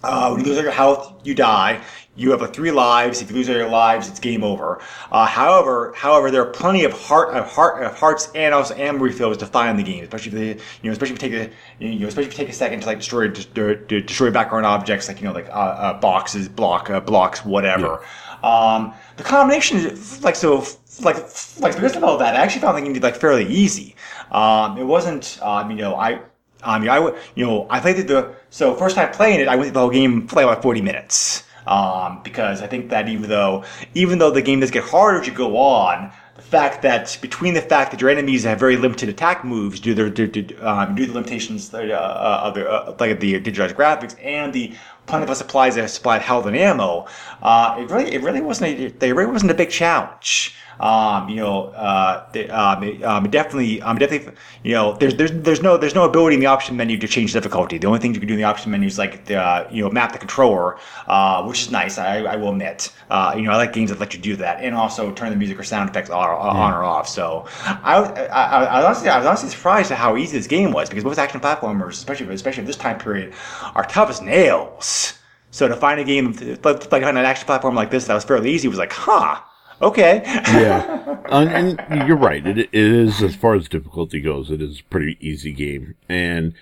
[0.03, 1.81] Uh, when you lose your health, you die.
[2.18, 3.22] You have a three lives.
[3.22, 4.81] If you lose all your lives, it's game over.
[5.12, 8.98] Uh, however, however, there are plenty of heart, of heart, of hearts and also ammo
[8.98, 11.50] refills to find in the game, especially if they, you know, especially if you take
[11.50, 14.66] a, you know, especially if you take a second to like destroy, destroy, destroy background
[14.66, 18.02] objects like you know, like uh, uh, boxes, block, uh, blocks, whatever.
[18.42, 20.64] Um, the combination, is like so,
[21.00, 21.16] like
[21.61, 23.94] like because of all that, I actually found the game to be like fairly easy.
[24.33, 26.20] Um, it wasn't, um, you know, I.
[26.64, 29.54] Um, yeah, I would, you know, I played the, so first time playing it, I
[29.54, 31.44] went through the whole game play like about 40 minutes.
[31.68, 33.62] Um, because I think that even though,
[33.94, 37.52] even though the game does get harder as you go on, the fact that between
[37.52, 40.94] the fact that your enemies have very limited attack moves due to their, due, um,
[40.94, 44.72] due to the limitations uh, uh, of the, uh, like the digitized graphics and the
[45.07, 47.07] plentiful supplies that supplied health and ammo,
[47.42, 50.54] uh, it really, it really wasn't, a, it really wasn't a big challenge.
[50.81, 55.62] Um, you know, uh, the, um, um, definitely, um, definitely, you know, there's, there's, there's
[55.62, 57.79] no, there's no ability in the option menu to change difficulty.
[57.79, 59.83] The only thing you can do in the option menu is like, the, uh, you
[59.83, 61.99] know, map the controller, uh, which is nice.
[61.99, 64.62] I, I will admit, uh, you know, I like games that let you do that,
[64.62, 67.09] and also turn the music or sound effects on, on or off.
[67.09, 70.47] So, I, was- I, I, I, honestly, I was honestly surprised at how easy this
[70.47, 73.35] game was because most action platformers, especially, especially this time period,
[73.75, 75.14] are tough as nails.
[75.51, 78.25] So to find a game, like, like find an action platform like this that was
[78.25, 79.41] fairly easy was like, huh,
[79.83, 80.23] okay.
[80.25, 82.47] yeah, and, and you're right.
[82.47, 84.51] It, it is as far as difficulty goes.
[84.51, 86.55] It is a pretty easy game, and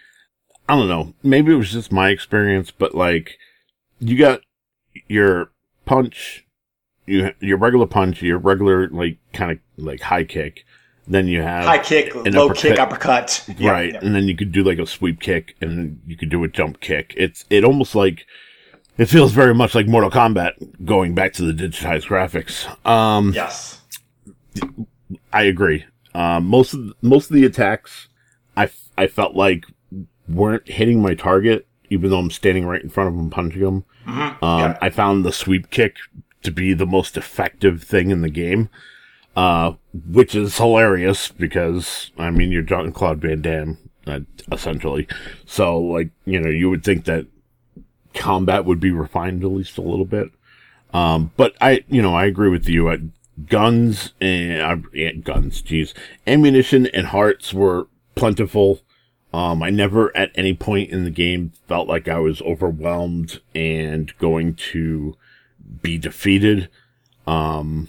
[0.68, 1.14] I don't know.
[1.22, 3.38] Maybe it was just my experience, but like,
[4.00, 4.40] you got
[5.08, 5.50] your
[5.84, 6.44] punch,
[7.06, 10.64] you your regular punch, your regular like kind of like high kick.
[11.08, 12.56] Then you have High kick, low uppercut.
[12.56, 13.48] kick, uppercut.
[13.60, 14.00] Right, yeah.
[14.02, 16.80] and then you could do like a sweep kick, and you could do a jump
[16.80, 17.14] kick.
[17.16, 18.26] It's it almost like
[18.98, 22.66] it feels very much like Mortal Kombat going back to the digitized graphics.
[22.86, 23.80] Um, Yes.
[25.32, 25.84] I agree.
[26.14, 28.08] Um, most of most of the attacks,
[28.56, 29.66] I, f- I felt like
[30.28, 33.84] weren't hitting my target, even though I'm standing right in front of them punching them.
[34.06, 34.78] Um, Yeah.
[34.80, 35.96] I found the sweep kick
[36.42, 38.70] to be the most effective thing in the game,
[39.36, 39.72] uh,
[40.10, 45.06] which is hilarious because I mean you're Jean Claude Van Damme uh, essentially,
[45.44, 47.26] so like you know you would think that
[48.16, 50.30] combat would be refined at least a little bit.
[50.92, 52.88] Um, but I, you know, I agree with you.
[52.88, 52.98] Uh,
[53.48, 54.76] guns and uh,
[55.22, 55.92] guns, jeez,
[56.26, 58.80] ammunition and hearts were plentiful.
[59.32, 64.16] Um, I never at any point in the game felt like I was overwhelmed and
[64.18, 65.16] going to
[65.82, 66.70] be defeated.
[67.26, 67.88] Um,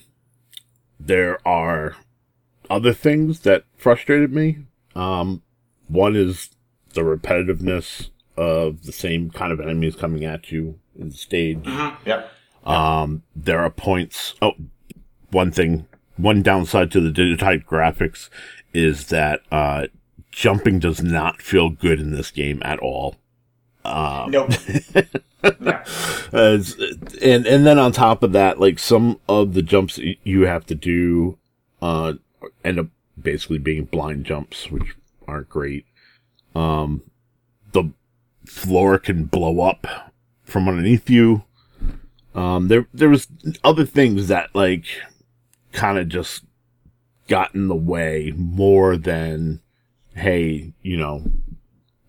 [1.00, 1.96] there are
[2.70, 4.66] other things that frustrated me.
[4.96, 5.44] Um,
[5.88, 6.50] one is
[6.94, 11.66] the repetitiveness of the same kind of enemies coming at you in the stage.
[12.06, 12.32] Yep.
[12.66, 14.36] Um, there are points.
[14.42, 14.54] Oh,
[15.32, 18.30] one thing, one downside to the digitized graphics
[18.74, 19.88] is that uh,
[20.32, 23.16] jumping does not feel good in this game at all.
[24.30, 24.52] Nope.
[25.62, 25.84] yeah.
[26.34, 26.60] Uh,
[27.22, 30.76] and and then on top of that, like some of the jumps you have to
[30.76, 31.38] do,
[31.82, 32.14] uh,
[32.64, 32.88] end up
[33.22, 34.96] basically being blind jumps, which
[35.28, 35.86] aren't great.
[36.54, 37.04] Um,
[37.72, 37.92] the
[38.48, 41.44] floor can blow up from underneath you.
[42.34, 43.28] Um, there there was
[43.64, 44.86] other things that like
[45.72, 46.44] kind of just
[47.28, 49.60] got in the way more than
[50.16, 51.24] hey, you know,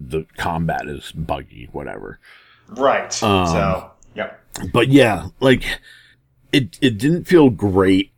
[0.00, 2.18] the combat is buggy, whatever.
[2.68, 3.22] Right.
[3.22, 4.40] Um, so, yep.
[4.72, 5.64] But yeah, like
[6.52, 8.12] it it didn't feel great.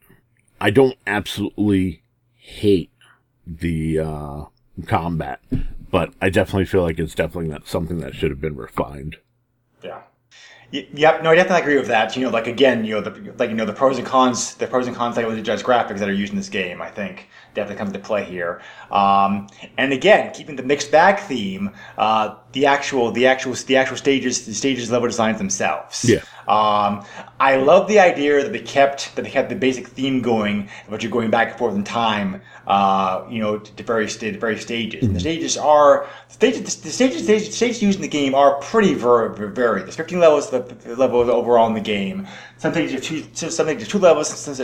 [0.61, 2.03] I don't absolutely
[2.37, 2.91] hate
[3.47, 4.45] the uh
[4.87, 5.41] combat,
[5.91, 9.17] but I definitely feel like it's definitely not something that should have been refined.
[9.83, 10.03] Yeah.
[10.73, 11.23] Yep.
[11.23, 12.17] No, I definitely agree with that.
[12.17, 14.67] You know, like again, you know, the like you know the pros and cons, the
[14.69, 16.81] pros and cons like with the judge graphics that are used in this game.
[16.81, 18.61] I think definitely comes into play here.
[18.91, 23.97] Um, and again, keeping the mixed bag theme, uh, the actual, the actual, the actual
[23.97, 26.05] stages, the stages level designs themselves.
[26.09, 26.23] Yeah.
[26.49, 27.05] Um,
[27.39, 31.03] I love the idea that they kept that they kept the basic theme going, but
[31.03, 32.43] you're going back and forth in time.
[32.67, 35.03] Uh, you know, to, to various to various stages.
[35.03, 36.77] And the stages are the stages.
[36.77, 39.87] The stages, the stages used in the game are pretty varied.
[39.87, 42.29] There's 15 levels, the the levels overall in the game.
[42.59, 44.29] Some things are two, some things are two levels.
[44.29, 44.55] Some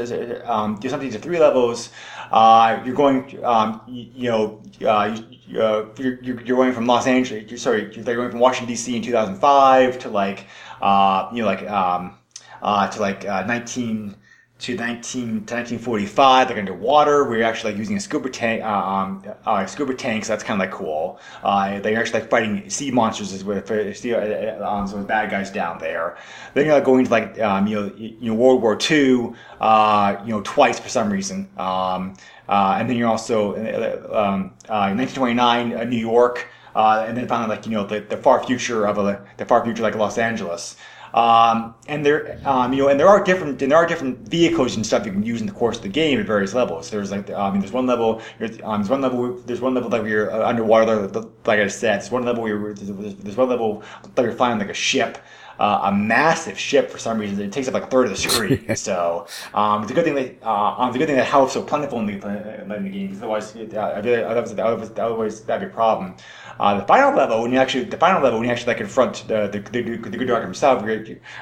[0.45, 1.91] um, some things are three levels.
[2.31, 7.07] Uh, you're going, um, you, you know, uh, you, uh, you're, you're going from Los
[7.07, 7.51] Angeles.
[7.51, 8.97] You're, sorry, you're going from Washington D.C.
[8.97, 10.47] in 2005 to like,
[10.81, 12.19] uh, you know, like um,
[12.63, 14.17] uh, to like uh, 19
[14.59, 16.49] to 19 to 1945.
[16.49, 17.29] They're underwater.
[17.29, 20.29] We're actually like using a scuba tank, uh, um, uh, scuba tanks.
[20.29, 21.21] That's kind of like cool.
[21.43, 25.31] Uh, they're actually like fighting sea monsters with uh, sea, uh, um, so with bad
[25.31, 26.17] guys down there.
[26.55, 29.33] Then you're like going to like um, you know you know World War II.
[29.61, 31.49] Uh, you know twice for some reason.
[31.59, 32.15] Um,
[32.49, 36.49] uh, and then you're also uh, um, uh, 1929 uh, New York.
[36.75, 39.65] Uh, and then finally, like you know, the, the far future of a, the far
[39.65, 40.77] future, like Los Angeles.
[41.17, 44.77] Um, and there, um, you know, and there are different, and there are different vehicles
[44.77, 46.91] and stuff you can use in the course of the game at various levels.
[46.91, 49.89] There's like, I mean, there's one level, there's, um, there's one level, there's one level
[49.89, 52.01] like you're uh, underwater, like, like I said.
[52.01, 53.83] There's one level where you're, there's, one level
[54.15, 55.17] that you're flying like a ship.
[55.59, 57.41] Uh, a massive ship for some reason.
[57.41, 58.77] It takes up like a third of the screen.
[58.77, 61.55] so um, it's a good thing that uh, um, it's a good thing that health's
[61.55, 63.17] so plentiful in the, in the game.
[63.17, 66.15] Otherwise, it, uh, otherwise, otherwise, otherwise that'd be a problem.
[66.59, 69.27] Uh, the final level, when you actually the final level, when you actually like confront
[69.29, 70.83] the the, the, the good doctor himself,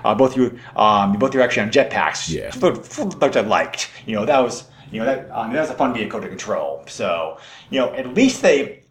[0.04, 2.30] uh, both you um, both you're actually on jetpacks.
[2.30, 2.54] Yeah.
[3.18, 3.90] Which I liked.
[4.06, 6.84] You know that was you know that um, that was a fun vehicle to control.
[6.86, 7.38] So
[7.70, 8.83] you know at least they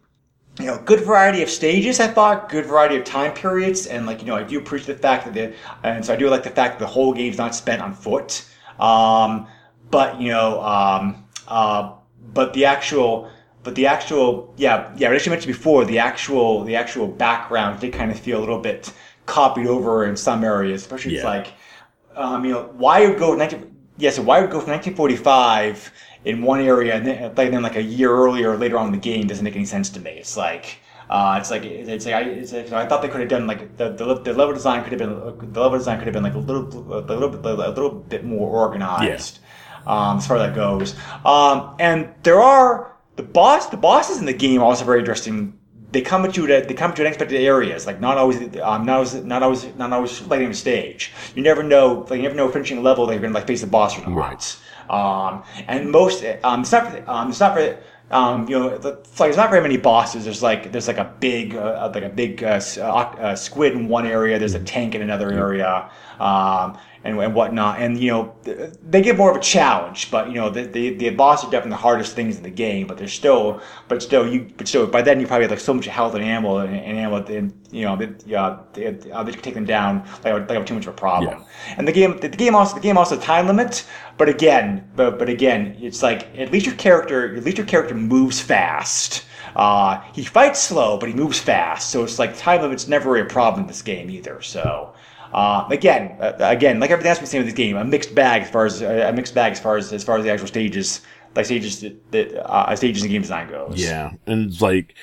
[0.58, 2.00] you know, good variety of stages.
[2.00, 5.02] I thought good variety of time periods, and like you know, I do appreciate the
[5.02, 7.54] fact that the and so I do like the fact that the whole game's not
[7.54, 8.44] spent on foot.
[8.78, 9.46] Um,
[9.90, 11.92] but you know, um, uh,
[12.32, 13.30] but the actual,
[13.62, 15.10] but the actual, yeah, yeah.
[15.10, 18.60] As you mentioned before, the actual, the actual background did kind of feel a little
[18.60, 18.92] bit
[19.26, 21.48] copied over in some areas, especially it's like
[22.16, 25.92] um, you know, why would go 19, yeah, so why would go from 1945
[26.24, 28.92] in one area and then, like, then like a year earlier or later on in
[28.92, 30.12] the game doesn't make any sense to me.
[30.12, 30.78] It's like,
[31.10, 33.76] uh, it's like, it's like, I, it's like, I thought they could have done like
[33.76, 36.34] the, the, the level design could have been, the level design could have been like
[36.34, 36.66] a little,
[36.98, 39.40] a little bit, a little bit more organized.
[39.86, 40.94] Um, as far as that goes.
[41.26, 45.58] Um, and there are, the boss, the bosses in the game are also very interesting
[45.94, 48.38] they come at you at they come at you in unexpected areas, like not always
[48.58, 51.12] um, not always not always not always lighting the stage.
[51.36, 53.60] You never know, like you never know finishing a level that you're gonna like face
[53.60, 54.10] the boss or not.
[54.90, 57.76] Um, and most um, it's not um, it's not very
[58.10, 60.24] um, you know, the, it's like there's not very many bosses.
[60.24, 63.88] There's like there's like a big uh, like a big uh, uh, uh, squid in
[63.88, 64.38] one area.
[64.38, 67.78] There's a tank in another area, um, and and whatnot.
[67.80, 68.34] And you know,
[68.82, 70.10] they give more of a challenge.
[70.10, 72.86] But you know, the the, the bosses are definitely the hardest things in the game.
[72.86, 75.74] But they're still, but still, you but still by then you probably have like so
[75.74, 77.24] much health and ammo and, and ammo.
[77.24, 80.74] And, you know, that yeah, they, uh, they can take them down like like too
[80.74, 81.44] much of a problem.
[81.76, 83.86] And the game the, the game also the game also time limit.
[84.16, 87.94] But again, but but again, it's like at least your character at least your character
[87.94, 89.24] moves fast.
[89.56, 91.90] Uh, he fights slow, but he moves fast.
[91.90, 94.40] So it's like time limit's never really a problem in this game either.
[94.42, 94.93] So
[95.34, 98.42] uh, again, uh, again, like everything else we've seen with this game, a mixed bag
[98.42, 101.00] as far as a mixed bag as far as as far as the actual stages,
[101.34, 103.74] like stages that, that uh, stages in game design goes.
[103.76, 104.94] Yeah, and it's like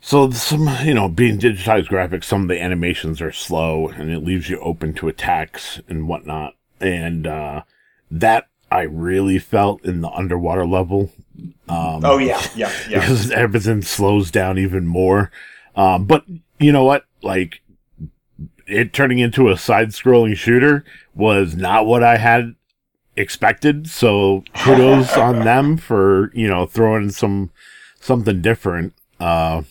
[0.00, 4.20] so some you know being digitized graphics, some of the animations are slow, and it
[4.20, 7.62] leaves you open to attacks and whatnot, and uh,
[8.10, 11.10] that I really felt in the underwater level
[12.04, 13.00] Oh yeah, yeah, yeah.
[13.00, 15.30] because everything slows down even more.
[15.76, 16.24] Um, but
[16.58, 17.04] you know what?
[17.22, 17.62] Like
[18.70, 22.54] it turning into a side-scrolling shooter was not what I had
[23.16, 23.88] expected.
[23.88, 27.50] So kudos on them for you know throwing some
[28.00, 28.94] something different.
[29.18, 29.62] Uh,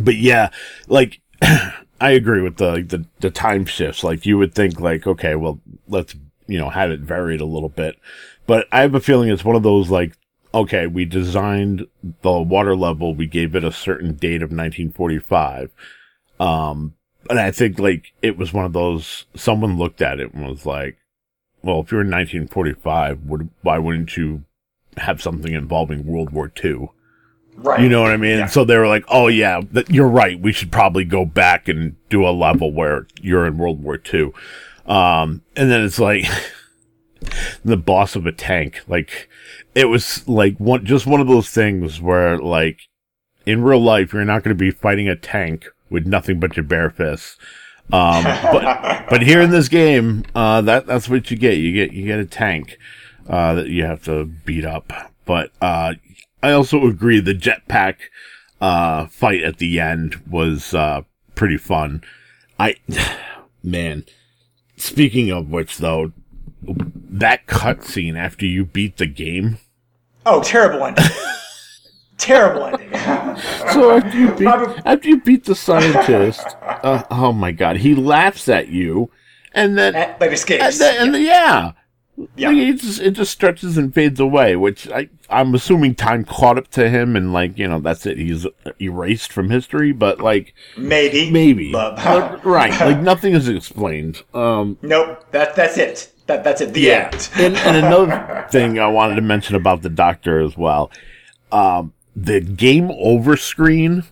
[0.00, 0.50] but yeah,
[0.88, 4.04] like I agree with the, the the time shifts.
[4.04, 6.14] Like you would think, like okay, well let's
[6.46, 7.96] you know have it varied a little bit.
[8.46, 10.12] But I have a feeling it's one of those like
[10.52, 11.86] okay, we designed
[12.22, 15.72] the water level, we gave it a certain date of 1945.
[16.38, 16.94] Um,
[17.30, 20.66] and I think like it was one of those, someone looked at it and was
[20.66, 20.98] like,
[21.62, 24.44] well, if you're in 1945, would, why wouldn't you
[24.96, 26.90] have something involving World War II?
[27.56, 27.80] Right.
[27.80, 28.38] You know what I mean?
[28.38, 28.46] Yeah.
[28.46, 30.38] So they were like, oh yeah, that, you're right.
[30.40, 34.32] We should probably go back and do a level where you're in World War II.
[34.86, 36.26] Um, and then it's like
[37.64, 38.82] the boss of a tank.
[38.88, 39.28] Like
[39.74, 42.80] it was like one, just one of those things where like
[43.46, 46.64] in real life, you're not going to be fighting a tank with nothing but your
[46.64, 47.38] bare fists.
[47.92, 51.56] Um, but, but here in this game, uh, that, that's what you get.
[51.56, 52.76] You get, you get a tank,
[53.28, 54.92] uh, that you have to beat up.
[55.24, 55.94] But, uh,
[56.42, 57.94] I also agree the jetpack,
[58.60, 61.02] uh, fight at the end was, uh,
[61.34, 62.02] pretty fun.
[62.58, 62.74] I,
[63.62, 64.04] man,
[64.76, 66.12] speaking of which though,
[66.66, 69.58] that cutscene after you beat the game.
[70.26, 71.04] Oh, terrible ending.
[72.18, 72.90] terrible ending.
[73.72, 74.46] So after you beat,
[74.84, 79.10] after you beat the scientist, uh, oh my god, he laughs at you,
[79.52, 80.62] and then Eh, like escapes.
[80.64, 81.72] and then, and then yeah,
[82.36, 82.48] Yeah.
[82.48, 84.56] Like, it just it just stretches and fades away.
[84.56, 88.18] Which I I'm assuming time caught up to him, and like you know that's it.
[88.18, 88.46] He's
[88.80, 91.30] erased from history, but like Maybe.
[91.30, 94.22] maybe But- But, right, like nothing is explained.
[94.32, 95.24] Um, Nope.
[95.32, 96.12] That that's it.
[96.26, 96.72] That that's it.
[96.72, 97.10] The yeah.
[97.12, 97.30] end.
[97.36, 100.90] and, and another thing I wanted to mention about the doctor as well.
[101.52, 104.04] Um, the game over screen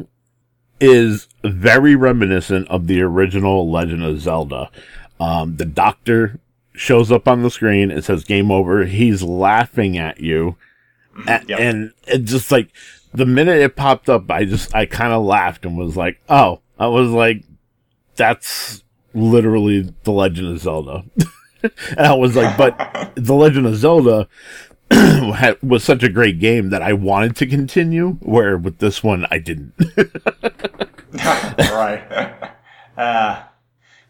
[0.81, 4.71] is very reminiscent of the original Legend of Zelda.
[5.21, 6.41] Um, the doctor
[6.75, 7.91] shows up on the screen.
[7.91, 8.85] It says game over.
[8.87, 10.57] He's laughing at you.
[11.29, 11.61] A- Yep.
[11.61, 12.71] And it just like
[13.15, 16.61] the minute it popped up, I just, I kind of laughed and was like, oh,
[16.79, 17.45] I was like,
[18.17, 18.83] that's
[19.15, 21.05] literally the Legend of Zelda.
[21.63, 24.27] and I was like, but the Legend of Zelda
[25.63, 28.13] was such a great game that I wanted to continue.
[28.21, 29.75] Where with this one, I didn't.
[31.15, 32.35] right.
[32.95, 33.43] Uh,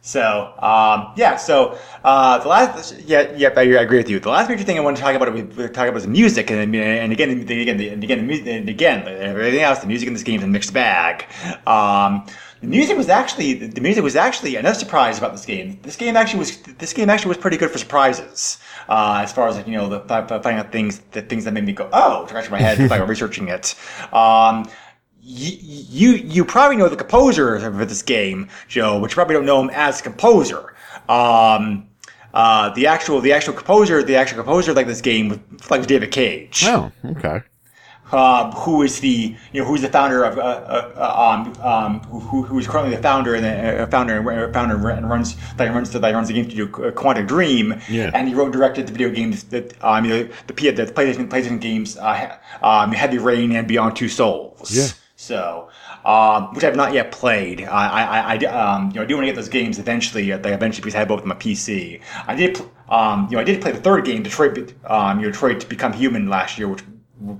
[0.01, 4.19] so um, yeah, so uh, the last yeah yeah I agree with you.
[4.19, 6.51] The last major thing I want to talk about we we talk about is music,
[6.51, 8.19] and and again and again and again
[8.49, 9.79] and again everything else.
[9.79, 11.27] The music in this game is a mixed bag.
[11.69, 12.27] Um,
[12.61, 15.79] the music was actually the music was actually another surprise about this game.
[15.83, 18.59] This game actually was this game actually was pretty good for surprises.
[18.89, 21.65] Uh, as far as like, you know, the, finding out things, the things that made
[21.65, 23.75] me go, oh, scratch my head by researching it.
[24.13, 24.69] Um,
[25.25, 29.47] you, you you probably know the composer of this game, Joe, but you probably don't
[29.47, 30.75] know him as a composer.
[31.09, 31.89] Um,
[32.35, 36.11] uh, the actual the actual composer the actual composer like this game was like David
[36.11, 37.43] Cage, oh, okay.
[38.13, 42.43] Um, who is the you know who's the founder of uh, uh, um, um, who,
[42.43, 45.91] who is currently the founder and the uh, founder and founder and runs that runs
[45.91, 48.11] the that runs the game studio uh, Quantic Dream, Yeah.
[48.15, 51.97] and he wrote directed the video games that um, the P the PlayStation PlayStation games
[51.97, 54.71] uh, um, Heavy Rain and Beyond Two Souls.
[54.75, 54.89] Yeah.
[55.17, 55.69] So,
[56.05, 57.63] um, which I've not yet played.
[57.63, 60.33] I, I, I, um, you know, I do want to get those games eventually.
[60.33, 62.01] Uh, like eventually, because I have both on my PC.
[62.27, 65.31] I did, um, you know, I did play the third game, Detroit, um, you know,
[65.31, 66.83] Detroit to Become Human last year, which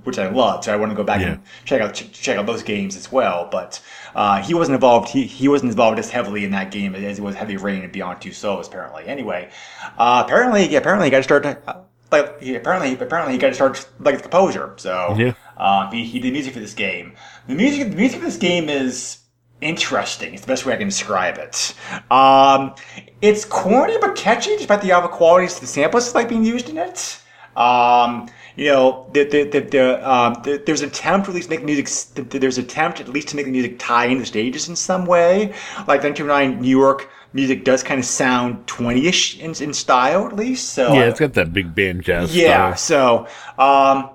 [0.03, 0.63] which I loved.
[0.65, 3.11] So I want to go back and check out ch- check out those games as
[3.11, 3.47] well.
[3.51, 3.81] But
[4.15, 5.09] uh, he wasn't involved.
[5.09, 7.91] He, he wasn't involved as heavily in that game as he was Heavy Rain and
[7.91, 8.67] Beyond Two Souls.
[8.67, 9.49] Apparently, anyway.
[9.97, 11.45] Uh, apparently, yeah, apparently, he got to start.
[11.45, 11.81] Uh,
[12.11, 14.73] like he, apparently, apparently, he got to start like the composer.
[14.77, 15.33] So Yeah.
[15.57, 17.13] uh, he, he did music for this game.
[17.47, 19.17] The music, the music for this game is
[19.61, 20.33] interesting.
[20.33, 21.73] It's the best way I can describe it.
[22.11, 22.75] Um,
[23.21, 26.77] it's corny but catchy, despite the other qualities of the samples like being used in
[26.77, 27.19] it.
[27.55, 31.49] Um, you know, the, the, the, the, um, the, there's an attempt to at least
[31.49, 31.87] make music.
[32.29, 35.05] There's an attempt at least to make the music tie into the stages in some
[35.05, 35.53] way.
[35.87, 40.69] Like 1909 New York music does kind of sound 20ish in, in style, at least.
[40.69, 42.35] So Yeah, it's got that big band jazz.
[42.35, 42.73] yeah.
[42.75, 43.27] style.
[43.57, 44.09] So, um,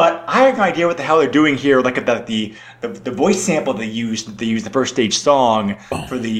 [0.00, 1.78] but I have no idea what the hell they're doing here.
[1.88, 2.40] Like the the
[2.82, 5.62] the, the voice sample they used they used the first stage song
[6.08, 6.34] for the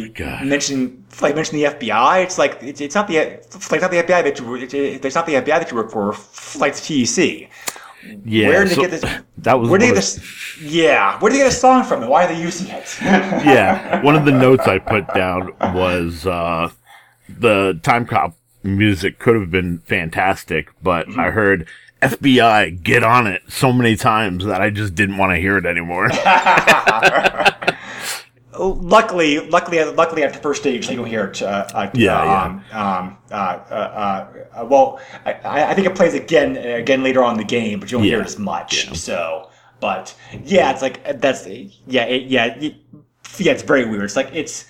[0.55, 0.79] mention
[1.25, 2.23] like mention the FBI.
[2.27, 5.05] It's like it's, it's not the it's like not the FBI that you it, it,
[5.05, 6.15] it's not the FBI that you work for.
[6.63, 7.51] Like the TEC.
[8.25, 8.49] yeah.
[8.49, 9.05] Where did so they get this?
[9.47, 10.63] That was Where did they get of- this?
[10.63, 11.19] Yeah.
[11.21, 12.03] Where did they get a song from?
[12.03, 12.87] And why are they using it?
[13.03, 15.53] yeah, one of the notes I put down
[15.83, 16.71] was uh,
[17.29, 18.35] the Timecop
[18.65, 21.21] music could have been fantastic, but Mm-hmm.
[21.27, 21.69] I heard
[22.03, 25.67] FBI get on it so many times that I just didn't want to hear it
[25.67, 26.09] anymore.
[28.59, 31.43] luckily, luckily, luckily after the first stage, you don't hear it.
[31.43, 36.15] Uh, uh, Yeah, um, Um, uh, uh, uh, well, I- I, I think it plays
[36.15, 38.87] again, again later on in the game, but you don't hear it as much.
[38.87, 38.93] yeah.
[38.95, 42.75] So, but yeah, it's like that's yeah, it, yeah, it,
[43.39, 43.53] yeah.
[43.53, 44.05] It's very weird.
[44.05, 44.67] It's like it's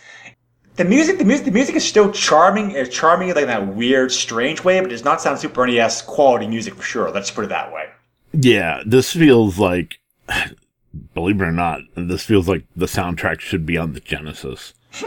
[0.79, 1.19] the music.
[1.19, 1.45] The music.
[1.45, 2.71] The music is still charming.
[2.71, 6.01] It's charming like in that weird, strange way, but it does not sound Super NES
[6.03, 7.11] quality music for sure.
[7.11, 7.91] Let's put it that way.
[8.33, 9.99] yeah, this feels like,
[11.15, 14.73] believe it or not, this feels like the soundtrack should be on the Genesis.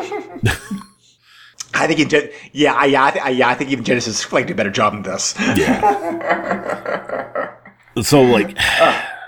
[1.74, 4.45] I think, in yeah, I, yeah, I, th- I, yeah, I think even Genesis like
[4.45, 5.36] did a better job than this.
[5.55, 7.47] Yeah.
[8.03, 8.57] So like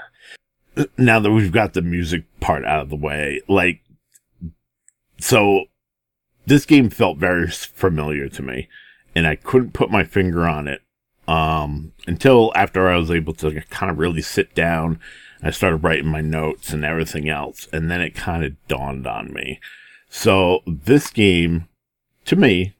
[0.97, 3.81] now that we've got the music part out of the way, like
[5.19, 5.65] so
[6.45, 8.67] this game felt very familiar to me
[9.15, 10.81] and I couldn't put my finger on it
[11.27, 14.99] um until after I was able to kind of really sit down
[15.41, 19.33] I started writing my notes and everything else and then it kind of dawned on
[19.33, 19.59] me.
[20.09, 21.67] So this game
[22.25, 22.75] to me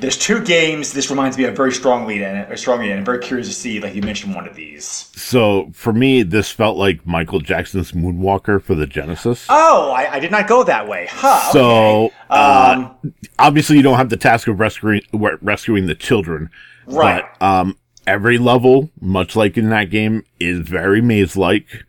[0.00, 2.98] There's two games this reminds me of very strongly in it, or strongly in.
[2.98, 4.86] I'm very curious to see, like you mentioned one of these.
[5.14, 9.46] so for me this felt like Michael Jackson's Moonwalker for the Genesis.
[9.48, 11.08] Oh, I, I did not go that way.
[11.10, 11.52] Huh.
[11.52, 12.14] So, okay.
[12.30, 15.02] uh, um, obviously you don't have the task of rescuing
[15.40, 16.50] rescuing the children,
[16.86, 17.24] Right.
[17.40, 21.84] But um, every level, much like in that game, is very maze-like.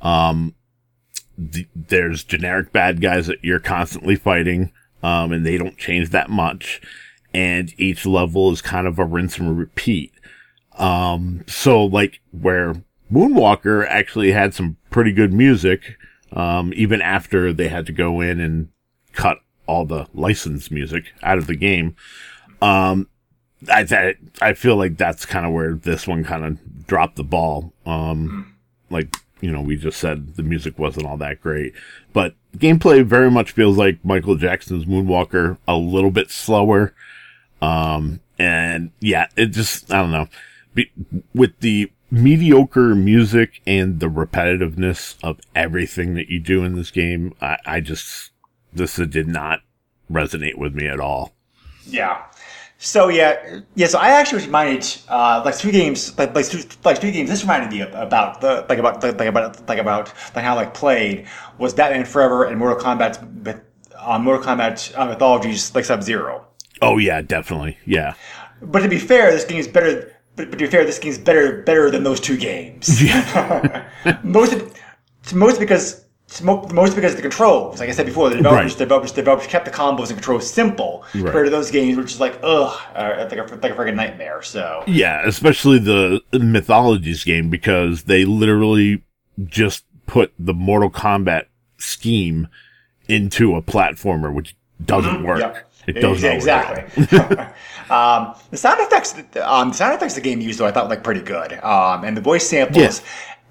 [0.00, 0.54] Um,
[1.52, 4.72] th- there's generic bad guys that you're constantly fighting,
[5.02, 6.80] um, and they don't change that much.
[7.34, 10.12] And each level is kind of a rinse and repeat.
[10.78, 12.74] Um, so like where
[13.12, 15.96] Moonwalker actually had some pretty good music,
[16.32, 18.68] um, even after they had to go in and
[19.12, 21.94] cut all the licensed music out of the game.
[22.60, 23.08] Um,
[23.70, 27.24] I th- I feel like that's kind of where this one kind of dropped the
[27.24, 27.72] ball.
[27.86, 28.56] Um,
[28.90, 31.74] like you know, we just said the music wasn't all that great,
[32.12, 36.94] but gameplay very much feels like Michael Jackson's Moonwalker, a little bit slower.
[37.62, 40.28] Um, and yeah, it just I don't know,
[40.74, 40.90] Be-
[41.34, 47.34] with the mediocre music and the repetitiveness of everything that you do in this game,
[47.40, 48.32] I, I just
[48.72, 49.60] this did not
[50.10, 51.32] resonate with me at all.
[51.86, 52.24] yeah.
[52.78, 53.86] So yeah, yeah.
[53.86, 57.30] So I actually was reminded, uh, like two games, like like two, like two games.
[57.30, 61.28] This reminded me about the like about like about like about like how like played
[61.58, 63.62] was Batman Forever and Mortal Kombat,
[63.96, 66.44] uh, Mortal Kombat uh, Mythologies like Sub Zero.
[66.82, 67.78] Oh yeah, definitely.
[67.86, 68.14] Yeah.
[68.60, 70.14] But to be fair, this game is better.
[70.36, 73.02] But, but to be fair, this game is better better than those two games.
[73.02, 73.84] Yeah.
[74.22, 74.54] most
[75.34, 76.04] most because
[76.42, 77.78] most because of the controls.
[77.80, 78.78] Like I said before, the developers, Right.
[78.78, 81.24] developers, developers kept the combos and controls simple Right.
[81.24, 84.42] compared to those games, which is like ugh, uh, like a like a freaking nightmare.
[84.42, 89.02] So Yeah, especially the Mythologies game because they literally
[89.44, 91.44] just put the Mortal Kombat
[91.78, 92.48] scheme
[93.08, 95.40] into a platformer, which doesn't work.
[95.40, 95.71] Yep.
[95.86, 96.82] It does exactly.
[97.90, 101.02] um, the sound effects, um, the sound effects the game used, though, I thought like
[101.02, 101.52] pretty good.
[101.62, 103.02] Um, and the voice samples,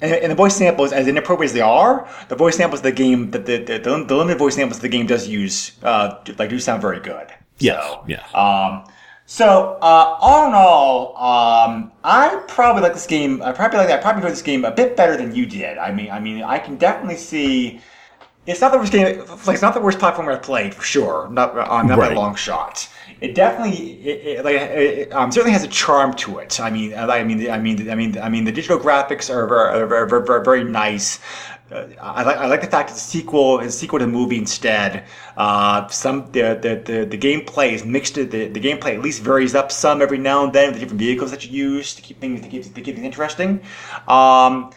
[0.01, 2.91] and, and the voice samples, as inappropriate as they are, the voice samples of the
[2.91, 6.59] game, the the, the, the limited voice samples the game does use, uh, like do
[6.59, 7.27] sound very good.
[7.59, 8.33] Yes, So, yes.
[8.33, 8.85] Um,
[9.25, 13.41] so uh, all in all, um, I probably like this game.
[13.41, 15.77] I probably like I probably enjoyed this game a bit better than you did.
[15.77, 17.81] I mean, I mean, I can definitely see.
[18.47, 19.19] It's not the worst game.
[19.45, 21.29] Like, it's not the worst platformer I've played for sure.
[21.29, 22.11] Not, uh, not by Right.
[22.11, 22.89] a long shot.
[23.21, 26.59] it definitely it, it, like it, um, certainly has a charm to it.
[26.59, 29.87] I mean, I mean, I mean, I mean, I mean, the digital graphics are very,
[29.87, 31.19] very, very, very, very nice.
[31.71, 34.11] Uh, I like I like the fact it's a sequel it's a sequel to the
[34.11, 35.05] movie instead.
[35.37, 38.15] Uh, some the, the the the gameplay is mixed.
[38.15, 40.99] The, the gameplay at least varies up some every now and then with the different
[40.99, 43.61] vehicles that you use to keep things to keep, to keep things interesting.
[44.07, 44.71] Um,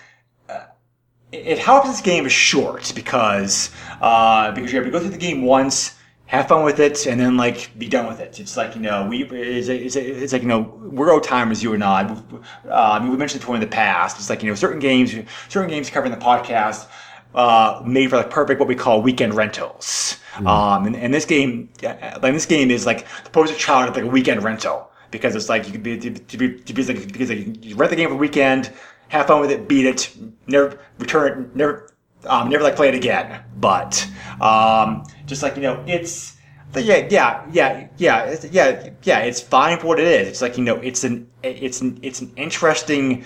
[1.35, 3.71] it helps this game is short because
[4.01, 7.21] uh, because you have to go through the game once, have fun with it, and
[7.21, 8.41] then like be done with it.
[8.41, 11.75] It's like you know we it's, it's, it's like you know we're old timers, you
[11.75, 12.05] and I.
[12.05, 14.19] Uh, I mean, we mentioned it before in the past.
[14.19, 15.15] It's like you know certain games,
[15.49, 16.89] certain games covering the podcast.
[17.35, 20.21] Uh, made for like perfect what we call weekend rentals.
[20.35, 20.47] Mm.
[20.47, 24.05] Um, and, and this game, like this game is like the poster child of like
[24.05, 27.07] a weekend rental because it's like you could be to, to be to be like
[27.13, 28.73] because like, you rent the game for a weekend,
[29.15, 30.15] have fun with it, beat it,
[30.47, 31.95] never return it, never,
[32.27, 33.43] um, never like play it again.
[33.57, 34.07] But
[34.41, 36.37] um, just like you know, it's
[36.77, 39.19] yeah, yeah, yeah, yeah, yeah, yeah.
[39.21, 40.29] It's fine for what it is.
[40.29, 43.25] It's like you know, it's an it's an it's an interesting,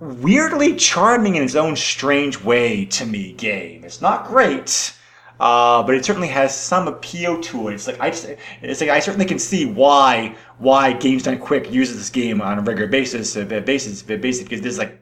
[0.00, 3.84] weirdly charming in its own strange way to me game.
[3.84, 4.94] It's not great.
[5.40, 7.74] Uh, but it certainly has some appeal to it.
[7.74, 8.28] It's like I just,
[8.60, 12.58] it's like I certainly can see why why Games Done Quick uses this game on
[12.58, 15.01] a regular basis, uh, basis, basis because there's like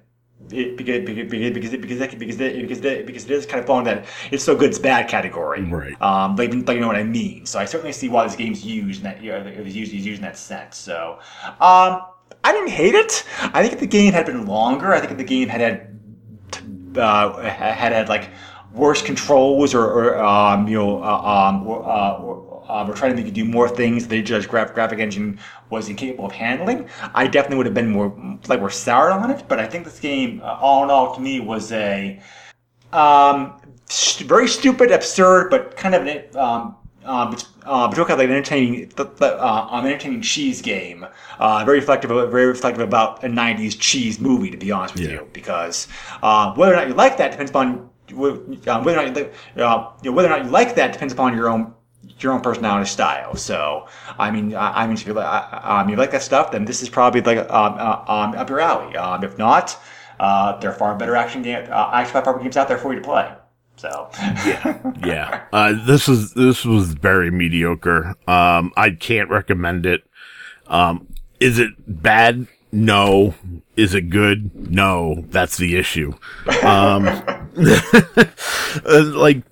[0.53, 3.61] it, because because because because because that, because that, because that, because it is kind
[3.61, 5.63] of falling that it's so good it's bad category.
[5.63, 6.01] Right.
[6.01, 7.47] Um, like, like you know what I mean.
[7.47, 9.93] So I certainly see why this game's used in that you know, it was used,
[9.93, 10.77] used in that sense.
[10.77, 11.19] So
[11.61, 12.03] um,
[12.43, 13.25] I didn't hate it.
[13.41, 16.99] I think if the game had been longer, I think if the game had had
[16.99, 18.31] uh, had had like
[18.73, 23.11] worse controls or, or um, you know uh, um, or, uh, or uh, we're trying
[23.11, 25.39] to make it do more things the judge graph, graphic engine
[25.71, 26.89] was incapable of handling.
[27.15, 28.09] I definitely would have been more
[28.49, 31.21] like more sour on it, but I think this game, uh, all in all, to
[31.21, 32.21] me was a
[32.93, 38.31] um, st- very stupid, absurd, but kind of an um, uh, uh, but like an
[38.31, 41.07] entertaining, uh, um, entertaining cheese game.
[41.39, 45.05] Uh, very reflective, of, very reflective about a '90s cheese movie, to be honest with
[45.05, 45.13] Yeah.
[45.13, 45.29] you.
[45.33, 45.89] Because
[46.23, 49.31] uh, whether or not you like that depends upon uh, whether or not you,
[49.63, 51.73] uh, you know, whether or not you like that depends upon your own
[52.23, 53.35] your own personality style.
[53.37, 53.87] So,
[54.19, 56.83] I mean, I, I mean, if you, like, um, you like that stuff, then this
[56.83, 58.97] is probably like um, uh, um, up your alley.
[58.97, 59.79] Um, if not,
[60.19, 63.01] uh, there are far better action game, uh, action platform games out there for you
[63.01, 63.33] to play.
[63.77, 64.11] So,
[65.05, 65.47] yeah.
[65.53, 68.15] Uh, this is this was very mediocre.
[68.29, 70.03] Um, I can't recommend it.
[70.69, 71.09] Um,
[71.41, 72.47] is it bad?
[72.73, 73.35] No.
[73.77, 74.71] Is it good?
[74.71, 75.25] No.
[75.29, 76.15] That's the issue.
[76.63, 77.07] Um,
[77.57, 79.43] uh, like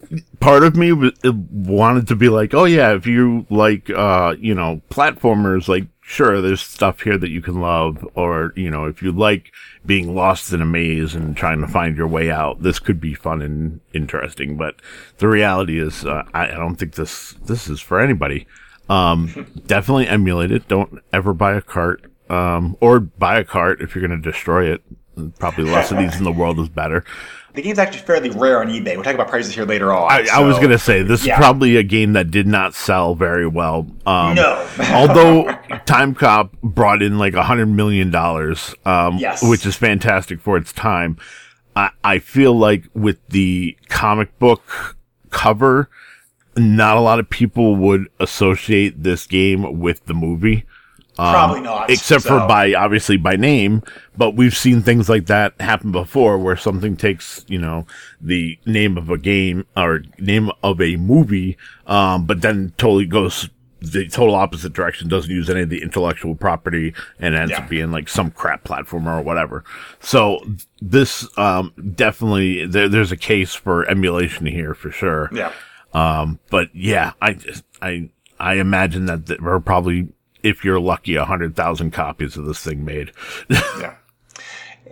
[0.40, 4.80] part of me wanted to be like, oh yeah, if you like, uh, you know,
[4.90, 9.12] platformers, like sure, there's stuff here that you can love, or you know, if you
[9.12, 9.52] like
[9.84, 13.14] being lost in a maze and trying to find your way out, this could be
[13.14, 14.56] fun and interesting.
[14.56, 14.76] But
[15.18, 18.46] the reality is, uh, I, I don't think this this is for anybody.
[18.88, 20.66] Um, definitely emulate it.
[20.66, 24.72] Don't ever buy a cart, um, or buy a cart if you're going to destroy
[24.72, 24.82] it.
[25.38, 27.04] Probably less of these in the world is better.
[27.54, 28.94] the game's actually fairly rare on eBay.
[28.94, 30.12] We'll talk about prices here later on.
[30.12, 31.34] I, I was going to say this yeah.
[31.34, 33.88] is probably a game that did not sell very well.
[34.06, 34.68] Um, No.
[34.92, 35.44] although
[35.86, 39.42] Timecop brought in like a hundred million dollars, um, Yes.
[39.42, 41.18] which is fantastic for its time.
[41.74, 44.96] I, I feel like with the comic book
[45.30, 45.90] cover,
[46.56, 50.64] not a lot of people would associate this game with the movie.
[51.18, 51.90] Probably not.
[51.90, 53.82] except for by obviously by name
[54.16, 57.86] but we've seen things like that happen before where something takes you know
[58.20, 61.56] the name of a game or name of a movie
[61.88, 63.48] um but then totally goes
[63.80, 67.62] the total opposite direction doesn't use any of the intellectual property and ends Yeah.
[67.62, 69.64] up being like some crap platformer or whatever
[70.00, 70.40] so
[70.80, 75.52] this um definitely there, there's a case for emulation here for sure Yeah.
[75.94, 80.08] um, but yeah, I just, I, I imagine that there are probably,
[80.42, 83.12] if you're lucky, a hundred thousand copies of this thing made.
[83.80, 83.94] Yeah.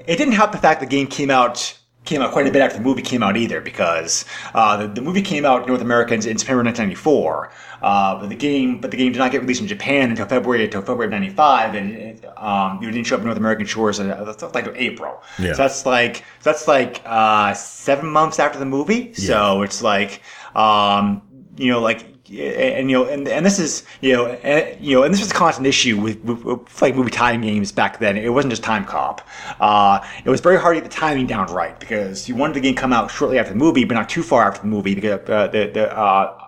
[0.07, 2.78] It didn't help the fact the game came out came out quite a bit after
[2.78, 4.24] the movie came out either, because
[4.55, 7.51] uh, the, the movie came out in North America in, in September 1994.
[7.82, 10.64] Uh, but the game, but the game did not get released in Japan until February
[10.64, 13.99] until February of '95, and it, um, it didn't show up in North American shores
[13.99, 15.22] until uh, like April.
[15.38, 15.53] Yeah.
[15.53, 19.12] So that's like that's like uh, seven months after the movie.
[19.16, 19.26] yeah.
[19.26, 20.22] So it's like
[20.55, 21.20] um,
[21.57, 25.03] you know like and you know, and, and this is you know, and, you know,
[25.03, 28.16] and this was a constant issue with, with, with like movie time games back then.
[28.16, 29.20] It wasn't just Timecop.
[29.61, 32.61] Uh, it was very hard to get the timing down right because you wanted the
[32.61, 34.95] game to come out shortly after the movie, but not too far after the movie
[34.95, 36.47] because uh, the the uh,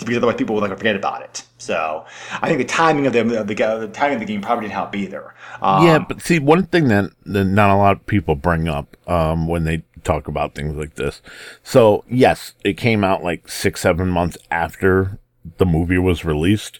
[0.00, 1.44] because otherwise people would like forget about it.
[1.58, 2.04] So
[2.40, 4.74] I think the timing of the of the, the timing of the game probably didn't
[4.74, 5.34] help either.
[5.60, 8.96] Um, yeah, but see, one thing that, that not a lot of people bring up
[9.08, 11.20] um, when they talk about things like this.
[11.62, 15.18] So yes, it came out like six, seven months after
[15.58, 16.78] the movie was released,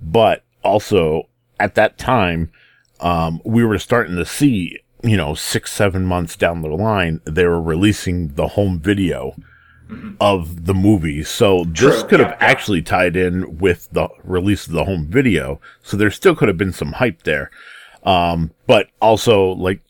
[0.00, 1.28] but also
[1.60, 2.50] at that time,
[3.00, 7.44] um, we were starting to see, you know, six, seven months down the line, they
[7.44, 9.34] were releasing the home video
[10.20, 11.22] of the movie.
[11.22, 12.46] So this True, could have yeah, yeah.
[12.46, 15.60] actually tied in with the release of the home video.
[15.82, 17.50] So there still could have been some hype there.
[18.02, 19.80] Um, but also like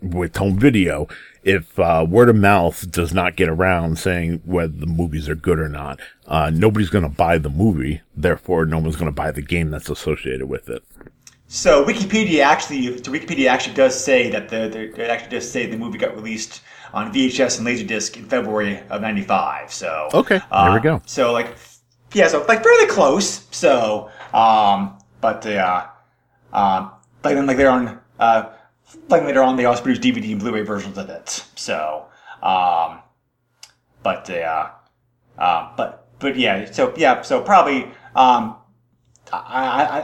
[0.00, 1.08] with home video,
[1.44, 5.58] if uh, word of mouth does not get around saying whether the movies are good
[5.58, 8.00] or not, uh, nobody's going to buy the movie.
[8.16, 10.82] Therefore, no one's going to buy the game that's associated with it.
[11.46, 15.76] So Wikipedia actually, Wikipedia actually does say that the, the it actually does say the
[15.76, 16.62] movie got released
[16.94, 19.72] on VHS and Laserdisc in February of '95.
[19.72, 21.02] So Okay, there uh, we go.
[21.04, 21.54] So like,
[22.14, 23.46] yeah, so like fairly close.
[23.50, 25.86] So, um, but uh,
[26.52, 26.92] um,
[27.22, 28.50] like then like they're on, uh,
[29.08, 31.44] like later on they also produced DVD and Blu-ray versions of it.
[31.54, 32.06] So,
[32.42, 33.00] um,
[34.02, 34.70] but uh,
[35.38, 37.84] uh, but but yeah, so yeah, so probably
[38.14, 38.56] um,
[39.32, 39.40] I,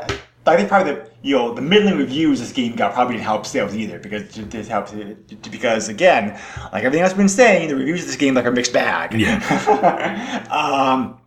[0.07, 0.17] I,
[0.47, 3.47] I, think probably the you know the middling reviews this game got probably didn't help
[3.47, 4.89] sales either because it did help
[5.51, 6.41] because again
[6.73, 9.15] like everything else I've been saying the reviews of this game like are mixed bag.
[9.15, 10.47] Yeah.
[10.51, 11.21] um,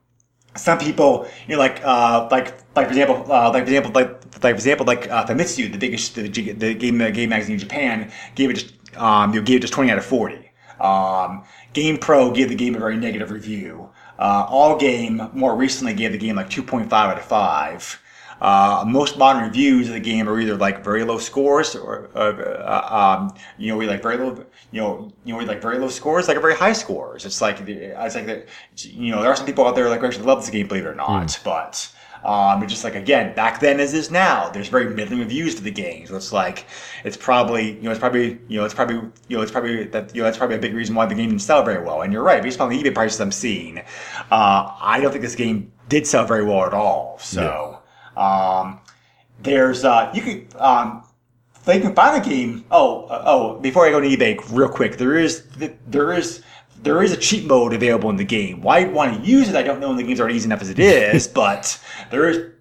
[0.56, 4.23] some people you know like uh like like for example uh, like for example like
[4.44, 7.60] like for example like uh, Famitsu the biggest the, the game the game magazine in
[7.60, 10.52] Japan gave it just um you know, gave it just twenty out of forty.
[10.80, 13.90] Um, GamePro gave the game a very negative review.
[14.20, 18.02] Uh, AllGame more recently gave the game like 2.5 out of 5.
[18.42, 22.20] Uh, most modern reviews of the game are either like very low scores or uh,
[22.20, 25.78] uh, um, you know we like very low you know you know we like very
[25.80, 27.26] low scores like very high scores.
[27.26, 28.48] It's like the- it's like that
[28.82, 30.86] you know there are some people out there like who actually love this game believe
[30.86, 31.90] it or not, but
[32.24, 35.62] um, it's just like again, back then as is now, there's very middling reviews to
[35.62, 36.08] the game.
[36.08, 36.66] So it's like
[37.04, 38.96] it's probably you know it's probably you know it's probably
[39.28, 41.30] you know it's probably that you know that's probably a big reason why the game
[41.30, 42.02] didn't sell very well.
[42.02, 43.84] And you're right, based on the eBay prices I'm seeing, uh,
[44.82, 47.18] I don't think this game did sell very well at all.
[47.20, 47.80] So
[48.16, 48.80] um,
[49.42, 51.04] there's uh, you could um,
[51.66, 52.66] they can find the game.
[52.72, 53.60] Oh, uh, oh!
[53.60, 55.46] Before I go to eBay, real quick, there is
[55.88, 56.42] there is
[56.84, 58.62] there is a cheat mode available in the game.
[58.62, 59.90] Why you want to use it, I don't know.
[59.90, 61.80] And the game's already easy enough as it is, but
[62.12, 62.52] there is,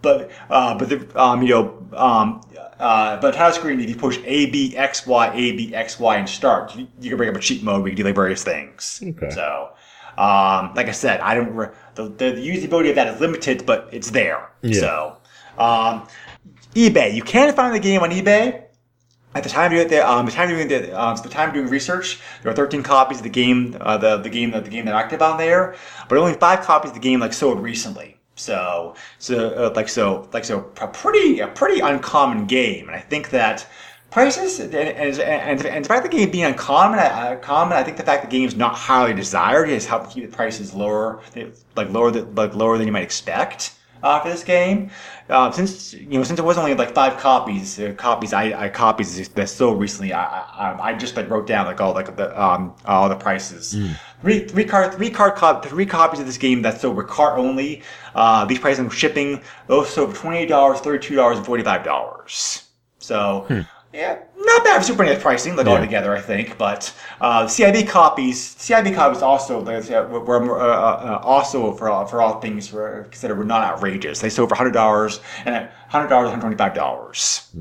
[0.00, 2.40] but uh, but the um, you know um.
[2.78, 6.16] Uh, but title screen, if you push A, B, X, Y, A, B, X, Y,
[6.16, 8.16] and start, you, you can bring up a cheat mode where you can do like
[8.16, 9.00] various things.
[9.00, 9.30] Okay.
[9.30, 9.70] So,
[10.18, 11.54] um, like I said, I don't.
[11.54, 14.50] Re- the, the usability of that is limited, but it's there.
[14.62, 14.80] Yeah.
[14.80, 15.16] So,
[15.58, 16.08] um,
[16.74, 17.14] eBay.
[17.14, 18.64] You can find the game on eBay.
[19.34, 22.20] At the time of doing um, the time doing the, um, the time doing research,
[22.42, 24.94] there are 13 copies of the game, uh, the the game that the game that
[24.94, 25.74] active on there,
[26.08, 28.18] but only five copies of the game like sold recently.
[28.34, 33.00] So so uh, like so like so a pretty a pretty uncommon game, and I
[33.00, 33.66] think that
[34.10, 38.02] prices and and, and, and despite the game being uncommon, uh, common, I think the
[38.02, 41.22] fact the game's not highly desired has helped keep the prices lower,
[41.74, 43.72] like lower than like lower than you might expect
[44.02, 44.90] uh, for this game.
[45.28, 48.68] Uh, since you know, since it was only like five copies, uh, copies I, I
[48.68, 52.42] copies that sold recently, I, I I just like wrote down like all like the
[52.42, 53.74] um all the prices.
[54.20, 57.38] Three three card three card cop three copies of this game that sold were cart
[57.38, 57.82] only.
[58.14, 61.46] Uh, these prices and shipping those sold for twenty eight dollars, thirty two dollars, and
[61.46, 62.68] forty five dollars.
[62.98, 63.46] So.
[63.92, 65.72] Yeah, not bad for Super NES pricing, like Yeah.
[65.72, 66.56] altogether, I think.
[66.56, 72.06] But uh, CIB copies, CIB copies also like, were, were uh, uh, also for all,
[72.06, 74.20] for all things were considered were not outrageous.
[74.20, 77.54] They sold for hundred dollars and hundred dollars, one twenty five dollars.